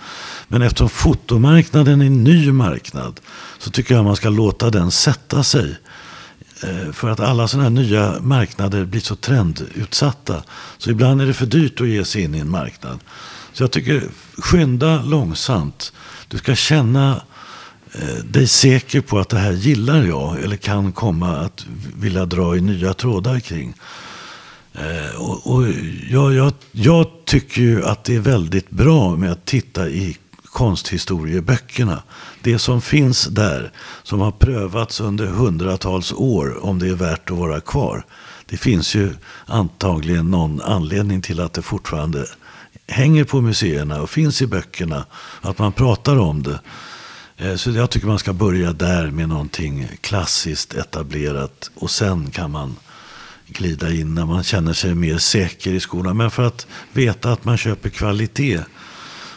Men 0.48 0.62
eftersom 0.62 0.88
fotomarknaden 0.88 2.00
är 2.00 2.06
en 2.06 2.24
ny 2.24 2.52
marknad 2.52 3.20
så 3.58 3.70
tycker 3.70 3.94
jag 3.94 4.04
man 4.04 4.16
ska 4.16 4.28
låta 4.28 4.70
den 4.70 4.90
sätta 4.90 5.42
sig. 5.42 5.76
Eh, 6.62 6.92
för 6.92 7.10
att 7.10 7.20
alla 7.20 7.48
sådana 7.48 7.68
här 7.68 7.70
nya 7.70 8.20
marknader 8.20 8.84
blir 8.84 9.00
så 9.00 9.16
trendutsatta. 9.16 10.42
Så 10.78 10.90
ibland 10.90 11.22
är 11.22 11.26
det 11.26 11.34
för 11.34 11.46
dyrt 11.46 11.80
att 11.80 11.88
ge 11.88 12.04
sig 12.04 12.22
in 12.22 12.34
i 12.34 12.38
en 12.38 12.50
marknad. 12.50 13.00
Så 13.52 13.62
jag 13.62 13.70
tycker 13.70 14.02
skynda 14.38 15.02
långsamt. 15.02 15.92
Du 16.28 16.38
ska 16.38 16.54
känna 16.54 17.22
Eh, 17.92 18.24
dig 18.24 18.46
säker 18.46 19.00
på 19.00 19.18
att 19.18 19.29
det 19.29 19.38
här 19.38 19.53
gillar 19.53 20.03
jag 20.03 20.40
eller 20.40 20.57
kan 20.57 20.92
komma 20.92 21.37
att 21.37 21.66
vilja 21.96 22.26
dra 22.26 22.57
i 22.57 22.61
nya 22.61 22.94
trådar 22.94 23.40
kring. 23.40 23.74
Eh, 24.72 25.20
och, 25.20 25.55
och 25.55 25.64
jag, 26.11 26.35
jag, 26.35 26.53
jag, 26.72 27.07
tycker 27.24 27.61
ju 27.62 27.85
att 27.85 28.05
det 28.05 28.16
är 28.16 28.20
väldigt 28.20 28.70
bra 28.70 29.16
med 29.16 29.33
att 29.33 29.44
titta 29.44 29.88
i 29.88 30.16
konsthistorieböckerna. 30.44 32.03
Det 32.42 32.59
som 32.59 32.83
finns 32.83 33.26
där, 33.26 33.72
som 34.03 34.20
har 34.20 34.31
prövats 34.31 35.00
under 35.00 35.26
hundratals 35.26 36.12
år, 36.12 36.64
om 36.64 36.79
det 36.79 36.88
är 36.88 36.94
värt 36.94 37.31
att 37.31 37.37
vara 37.37 37.61
kvar. 37.61 38.05
Det 38.46 38.57
finns 38.57 38.94
ju 38.94 39.14
antagligen 39.46 40.31
någon 40.31 40.61
anledning 40.61 41.22
till 41.22 41.40
att 41.40 41.53
det 41.53 41.62
fortfarande 41.62 42.26
hänger 42.87 43.24
på 43.24 43.40
museerna 43.40 44.03
och 44.03 44.11
finns 44.11 44.42
i 44.42 44.46
böckerna. 44.46 45.05
Att 45.40 45.59
man 45.59 45.72
pratar 45.72 46.16
om 46.16 46.42
det. 46.42 46.61
Eh, 47.40 47.57
så 47.57 47.70
jag 47.70 47.90
tycker 47.90 48.07
man 48.07 48.18
ska 48.18 48.33
börja 48.33 48.72
där 48.72 49.11
med 49.11 49.29
någonting 49.29 49.88
klassiskt 50.00 50.74
etablerat. 50.74 51.70
Och 51.74 51.90
sen 51.90 52.31
kan 52.31 52.50
man 52.50 52.76
glida 53.46 53.92
in 53.92 54.14
när 54.14 54.26
man 54.26 54.42
känner 54.42 54.72
sig 54.72 54.94
mer 54.94 55.18
säker 55.18 55.72
i 55.72 55.81
skolan. 55.81 56.16
Men 56.16 56.31
för 56.31 56.42
att 56.42 56.66
veta 56.92 57.33
att 57.33 57.44
man 57.44 57.57
köper 57.57 57.88
kvalitet 57.88 58.61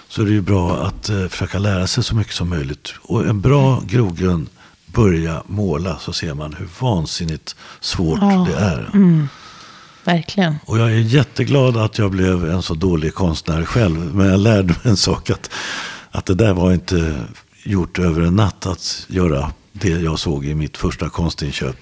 så 0.07 0.21
är 0.21 0.25
det 0.25 0.31
ju 0.31 0.41
bra 0.41 0.77
att 0.77 1.09
eh, 1.09 1.27
försöka 1.27 1.59
lära 1.59 1.87
sig 1.87 2.03
så 2.03 2.15
mycket 2.15 2.33
som 2.33 2.49
möjligt. 2.49 2.93
Och 3.01 3.25
en 3.25 3.41
bra 3.41 3.83
grogrund, 3.87 4.49
börja 4.85 5.43
måla 5.47 5.99
så 5.99 6.13
ser 6.13 6.33
man 6.33 6.53
hur 6.53 6.69
vansinnigt 6.79 7.55
svårt 7.79 8.19
ja. 8.21 8.47
det 8.49 8.57
är. 8.57 8.89
Mm. 8.93 9.27
Verkligen. 10.03 10.55
Och 10.65 10.79
jag 10.79 10.91
är 10.91 10.99
jätteglad 10.99 11.77
att 11.77 11.97
jag 11.97 12.11
blev 12.11 12.51
en 12.51 12.61
så 12.61 12.73
dålig 12.73 13.13
konstnär 13.13 13.65
själv. 13.65 14.15
Men 14.15 14.27
jag 14.27 14.39
lärde 14.39 14.67
mig 14.67 14.77
en 14.83 14.97
sak 14.97 15.29
att, 15.29 15.49
att 16.11 16.25
det 16.25 16.35
där 16.35 16.53
var 16.53 16.73
inte 16.73 17.25
gjort 17.63 17.99
över 17.99 18.21
en 18.21 18.35
natt 18.35 18.65
att 18.65 19.05
göra 19.07 19.51
det 19.71 19.89
jag 19.89 20.19
såg 20.19 20.45
i 20.45 20.55
mitt 20.55 20.77
första 20.77 21.09
konstinköp. 21.09 21.77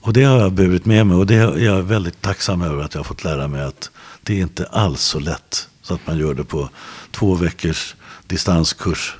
Och 0.00 0.12
det 0.12 0.24
har 0.24 0.38
jag 0.38 0.52
burit 0.52 0.84
med 0.84 1.06
mig 1.06 1.16
och 1.16 1.26
det 1.26 1.34
är 1.34 1.58
jag 1.58 1.82
väldigt 1.82 2.22
tacksam 2.22 2.62
över 2.62 2.84
att 2.84 2.94
jag 2.94 2.98
har 2.98 3.04
fått 3.04 3.24
lära 3.24 3.48
mig 3.48 3.62
att 3.62 3.90
det 4.22 4.38
är 4.38 4.42
inte 4.42 4.66
alls 4.66 5.00
så 5.00 5.18
lätt 5.18 5.68
så 5.82 5.94
att 5.94 6.06
man 6.06 6.18
gör 6.18 6.34
det 6.34 6.44
på 6.44 6.68
två 7.10 7.34
veckors 7.34 7.94
distanskurs. 8.26 9.16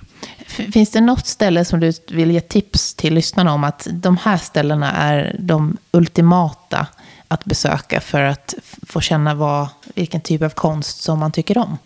Finns 0.47 0.91
det 0.91 1.01
något 1.01 1.27
ställe 1.27 1.65
som 1.65 1.81
du 1.81 1.93
vill 2.09 2.31
ge 2.31 2.41
tips 2.41 2.95
till 2.95 3.15
lyssnarna 3.15 3.53
om 3.53 3.65
att 3.65 3.87
de 3.91 4.17
här 4.17 4.37
ställena 4.37 4.93
är 4.93 5.37
de 5.39 5.77
ultimata 5.91 6.87
att 7.29 7.45
besöka 7.45 8.01
för 8.01 8.23
att 8.23 8.55
få 8.87 9.01
känna 9.01 9.35
vad, 9.35 9.69
vilken 9.95 10.21
typ 10.21 10.43
av 10.43 10.51
konst 10.51 11.03
som 11.03 11.19
man 11.19 11.33
tycker 11.33 11.59
om? 11.59 11.79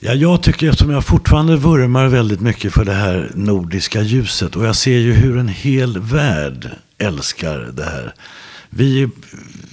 Ja, 0.00 0.14
jag 0.14 0.42
tycker, 0.42 0.68
eftersom 0.68 0.90
jag 0.90 1.04
fortfarande 1.04 1.56
vurmar 1.56 2.08
väldigt 2.08 2.40
mycket 2.40 2.72
för 2.72 2.84
det 2.84 2.92
här 2.92 3.30
nordiska 3.34 4.02
ljuset 4.02 4.56
och 4.56 4.66
jag 4.66 4.76
ser 4.76 4.98
ju 4.98 5.12
hur 5.12 5.38
en 5.38 5.48
hel 5.48 5.98
värld 5.98 6.70
älskar 6.98 7.58
det 7.58 7.84
här. 7.84 8.14
Vi, 8.70 9.08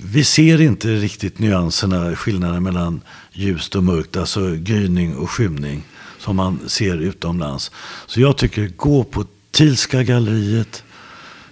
vi 0.06 0.24
ser 0.24 0.62
inte 0.62 0.88
riktigt 0.88 1.40
nyanserna, 1.40 2.16
skillnaden 2.16 2.64
mellan 2.64 3.02
ljust 3.32 3.76
och 3.76 3.84
mörkt, 3.84 4.18
alltså 4.18 4.56
gryning 4.56 5.16
och 5.16 5.32
skymning 5.32 5.84
som 6.20 6.36
man 6.36 6.60
ser 6.68 6.98
utomlands. 6.98 7.72
Så 8.08 8.22
jag 8.22 8.38
tycker, 8.38 8.68
gå 8.68 9.04
på 9.04 9.26
Tilska 9.52 10.04
galleriet, 10.04 10.84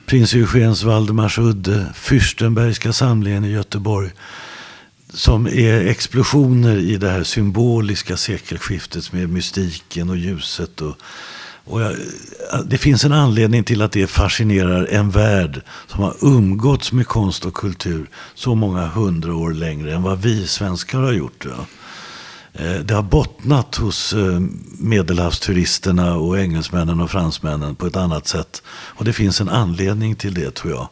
Prins 0.05 0.33
Eugens 0.33 0.83
Valdemarsudde, 0.83 1.85
Fürstenbergska 1.95 2.91
samlingen 2.91 3.45
i 3.45 3.51
Göteborg 3.51 4.11
som 5.13 5.47
är 5.47 5.87
explosioner 5.87 6.77
i 6.77 6.97
det 6.97 7.09
här 7.09 7.23
symboliska 7.23 8.17
sekelskiftet 8.17 9.13
med 9.13 9.29
mystiken 9.29 10.09
och 10.09 10.17
ljuset. 10.17 10.81
Och, 10.81 10.95
och 11.65 11.81
jag, 11.81 11.95
det 12.65 12.77
finns 12.77 13.05
en 13.05 13.11
anledning 13.11 13.63
till 13.63 13.81
att 13.81 13.91
det 13.91 14.07
fascinerar 14.07 14.85
en 14.85 15.09
värld 15.09 15.61
som 15.87 16.03
har 16.03 16.15
umgåtts 16.21 16.91
med 16.91 17.07
konst 17.07 17.45
och 17.45 17.53
kultur 17.53 18.09
så 18.35 18.55
många 18.55 18.87
hundra 18.87 19.35
år 19.35 19.53
längre 19.53 19.93
än 19.93 20.03
vad 20.03 20.21
vi 20.21 20.47
svenskar 20.47 20.99
har 20.99 21.13
gjort. 21.13 21.45
Ja. 21.45 21.65
Eh, 22.53 22.79
det 22.79 22.93
har 22.93 23.03
bottnat 23.03 23.75
hos 23.75 24.13
eh, 24.13 24.39
medelhavsturisterna 24.77 26.15
och 26.15 26.39
engelsmännen 26.39 27.01
och 27.01 27.11
fransmännen 27.11 27.75
på 27.75 27.87
ett 27.87 27.95
annat 27.95 28.27
sätt. 28.27 28.63
Och 28.67 29.05
det 29.05 29.13
finns 29.13 29.41
en 29.41 29.49
anledning 29.49 30.15
till 30.15 30.33
det 30.33 30.55
tror 30.55 30.73
jag. 30.73 30.89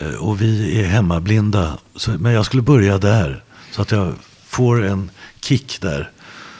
Eh, 0.00 0.14
och 0.14 0.42
vi 0.42 0.80
är 0.80 0.86
hemmablinda. 0.86 1.78
Men 2.18 2.32
jag 2.32 2.46
skulle 2.46 2.62
börja 2.62 2.98
där. 2.98 3.44
Så 3.70 3.82
att 3.82 3.90
jag 3.90 4.14
får 4.46 4.84
en 4.84 5.10
kick 5.40 5.80
där. 5.80 6.10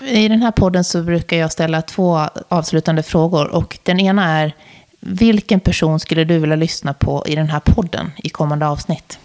I 0.00 0.28
den 0.28 0.42
här 0.42 0.50
podden 0.50 0.84
så 0.84 1.02
brukar 1.02 1.36
jag 1.36 1.52
ställa 1.52 1.82
två 1.82 2.28
avslutande 2.48 3.02
frågor. 3.02 3.48
Och 3.48 3.78
den 3.82 4.00
ena 4.00 4.28
är, 4.28 4.54
vilken 5.00 5.60
person 5.60 6.00
skulle 6.00 6.24
du 6.24 6.38
vilja 6.38 6.56
lyssna 6.56 6.94
på 6.94 7.24
i 7.26 7.34
den 7.34 7.48
här 7.48 7.60
podden 7.60 8.10
i 8.16 8.28
kommande 8.28 8.66
avsnitt? 8.66 9.18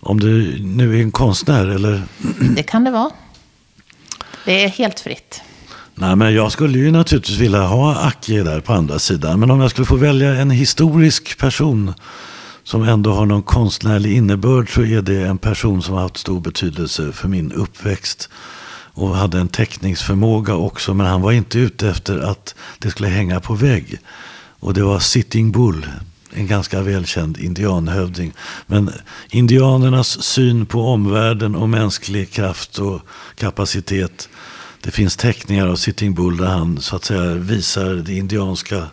Om 0.00 0.20
du 0.20 0.58
nu 0.62 0.98
är 0.98 1.02
en 1.02 1.12
konstnär 1.12 1.66
eller? 1.66 2.02
Det 2.56 2.62
kan 2.62 2.84
det 2.84 2.90
vara. 2.90 3.10
Det 4.44 4.64
är 4.64 4.68
helt 4.68 5.00
fritt. 5.00 5.42
Nej, 5.94 6.16
men 6.16 6.34
jag 6.34 6.52
skulle 6.52 6.78
ju 6.78 6.90
naturligtvis 6.90 7.38
vilja 7.38 7.62
ha 7.62 8.00
Acke 8.00 8.42
där 8.42 8.60
på 8.60 8.72
andra 8.72 8.98
sidan. 8.98 9.40
Men 9.40 9.50
om 9.50 9.60
jag 9.60 9.70
skulle 9.70 9.86
få 9.86 9.96
välja 9.96 10.34
en 10.34 10.50
historisk 10.50 11.38
person 11.38 11.94
som 12.70 12.82
ändå 12.82 13.12
har 13.12 13.26
någon 13.26 13.42
konstnärlig 13.42 14.16
innebörd 14.16 14.74
så 14.74 14.82
är 14.82 15.02
det 15.02 15.22
en 15.22 15.38
person 15.38 15.82
som 15.82 15.94
har 15.94 16.02
haft 16.02 16.16
stor 16.16 16.40
betydelse 16.40 17.12
för 17.12 17.28
min 17.28 17.52
uppväxt. 17.52 18.28
Och 18.92 19.16
hade 19.16 19.38
en 19.38 19.48
teckningsförmåga 19.48 20.54
också. 20.54 20.94
Men 20.94 21.06
han 21.06 21.22
var 21.22 21.32
inte 21.32 21.58
ute 21.58 21.88
efter 21.88 22.18
att 22.18 22.54
det 22.78 22.90
skulle 22.90 23.08
hänga 23.08 23.40
på 23.40 23.54
vägg. 23.54 23.98
Och 24.60 24.74
det 24.74 24.82
var 24.82 24.98
Sitting 24.98 25.52
Bull, 25.52 25.86
en 26.32 26.46
ganska 26.46 26.82
välkänd 26.82 27.38
indianhövding. 27.38 28.32
Men 28.66 28.90
indianernas 29.30 30.22
syn 30.22 30.66
på 30.66 30.88
omvärlden 30.88 31.54
och 31.54 31.68
mänsklig 31.68 32.32
kraft 32.32 32.78
och 32.78 33.00
kapacitet. 33.34 34.28
Det 34.80 34.90
finns 34.90 35.16
teckningar 35.16 35.66
av 35.66 35.76
Sitting 35.76 36.14
Bull 36.14 36.36
där 36.36 36.46
han 36.46 36.80
så 36.80 36.96
att 36.96 37.04
säga 37.04 37.34
visar 37.34 37.94
de 37.94 38.18
indianska 38.18 38.86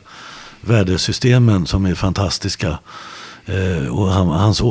värdesystemen 0.62 1.66
som 1.66 1.86
är 1.86 1.96
fantastiska. 1.96 2.78
Eh, 3.48 3.88
och 3.88 4.08
han, 4.08 4.28
hans 4.28 4.62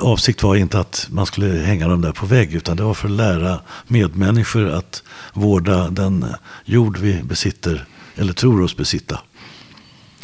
avsikt 0.00 0.42
var 0.42 0.56
inte 0.56 0.78
att 0.78 1.06
man 1.10 1.26
skulle 1.26 1.46
hänga 1.46 1.88
dem 1.88 2.00
där 2.00 2.12
på 2.12 2.26
vägg 2.26 2.54
utan 2.54 2.76
det 2.76 2.82
var 2.82 2.94
för 2.94 3.08
att 3.08 3.14
lära 3.14 3.60
medmänniskor 3.86 4.68
att 4.68 5.02
vårda 5.32 5.88
den 5.88 6.26
jord 6.64 6.98
vi 6.98 7.22
besitter 7.22 7.86
eller 8.16 8.32
tror 8.32 8.62
oss 8.62 8.76
besitta. 8.76 9.20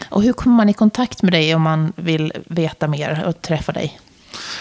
Och 0.08 0.22
hur 0.22 0.32
kommer 0.32 0.56
man 0.56 0.68
i 0.68 0.74
kontakt 0.74 1.22
med 1.22 1.32
dig 1.32 1.54
om 1.54 1.62
man 1.62 1.92
vill 1.96 2.32
veta 2.46 2.88
mer 2.88 3.24
och 3.26 3.42
träffa 3.42 3.72
dig? 3.72 4.00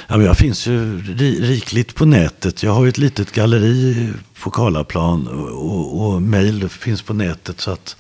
Ja, 0.07 0.21
jag 0.21 0.37
finns 0.37 0.67
ju 0.67 1.01
rikligt 1.41 1.95
på 1.95 2.05
nätet. 2.05 2.63
Jag 2.63 2.71
har 2.71 2.83
ju 2.83 2.89
ett 2.89 2.97
litet 2.97 3.31
galleri 3.31 4.13
på 4.41 4.49
Karlaplan 4.49 5.27
och, 5.27 5.49
och, 5.49 6.07
och 6.07 6.21
mejl 6.21 6.69
finns 6.69 7.01
på 7.01 7.13
nätet. 7.13 7.61
Så 7.61 7.71
att 7.71 7.95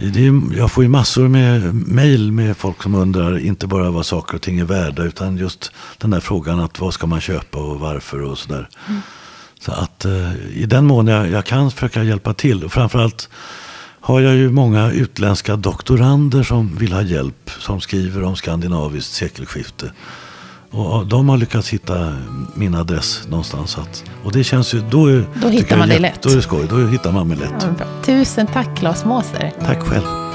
är, 0.00 0.56
jag 0.58 0.72
får 0.72 0.84
ju 0.84 0.88
massor 0.88 1.28
med 1.28 1.74
mejl 1.74 2.32
med 2.32 2.56
folk 2.56 2.82
som 2.82 2.94
undrar 2.94 3.38
inte 3.38 3.66
bara 3.66 3.90
vad 3.90 4.06
saker 4.06 4.34
och 4.34 4.42
ting 4.42 4.58
är 4.58 4.64
värda 4.64 5.02
utan 5.02 5.36
just 5.36 5.72
den 5.98 6.10
där 6.10 6.20
frågan 6.20 6.60
att 6.60 6.80
vad 6.80 6.94
ska 6.94 7.06
man 7.06 7.20
köpa 7.20 7.58
och 7.58 7.80
varför 7.80 8.22
och 8.22 8.38
sådär. 8.38 8.68
Mm. 8.88 9.00
Så 9.60 9.72
att 9.72 10.04
eh, 10.04 10.34
i 10.52 10.66
den 10.66 10.86
mån 10.86 11.06
jag, 11.06 11.30
jag 11.30 11.44
kan 11.44 11.70
försöka 11.70 12.02
hjälpa 12.02 12.34
till. 12.34 12.64
Och 12.64 12.72
framförallt 12.72 13.28
har 14.00 14.20
jag 14.20 14.36
ju 14.36 14.50
många 14.50 14.90
utländska 14.90 15.56
doktorander 15.56 16.42
som 16.42 16.76
vill 16.76 16.92
ha 16.92 17.02
hjälp. 17.02 17.50
Som 17.58 17.80
skriver 17.80 18.22
om 18.22 18.36
skandinaviskt 18.36 19.12
sekelskifte. 19.12 19.92
Och 20.70 21.06
de 21.06 21.28
har 21.28 21.36
lyckats 21.36 21.68
hitta 21.68 22.16
min 22.54 22.74
adress 22.74 23.22
någonstans. 23.28 23.78
Att, 23.78 24.04
och 24.24 24.32
det 24.32 24.44
känns 24.44 24.74
ju, 24.74 24.80
då, 24.80 25.22
då 25.42 25.48
hittar 25.48 25.76
man 25.76 25.88
dig 25.88 25.98
lätt. 25.98 26.22
Då 26.22 26.30
är 26.30 26.36
det 26.36 26.42
skoj, 26.42 26.66
då 26.70 26.76
hittar 26.86 27.12
man 27.12 27.28
mig 27.28 27.36
lätt. 27.36 27.66
Ja, 27.78 27.84
Tusen 28.04 28.46
tack 28.46 28.76
Claes 28.76 29.04
Måser. 29.04 29.52
Tack 29.66 29.80
själv. 29.80 30.29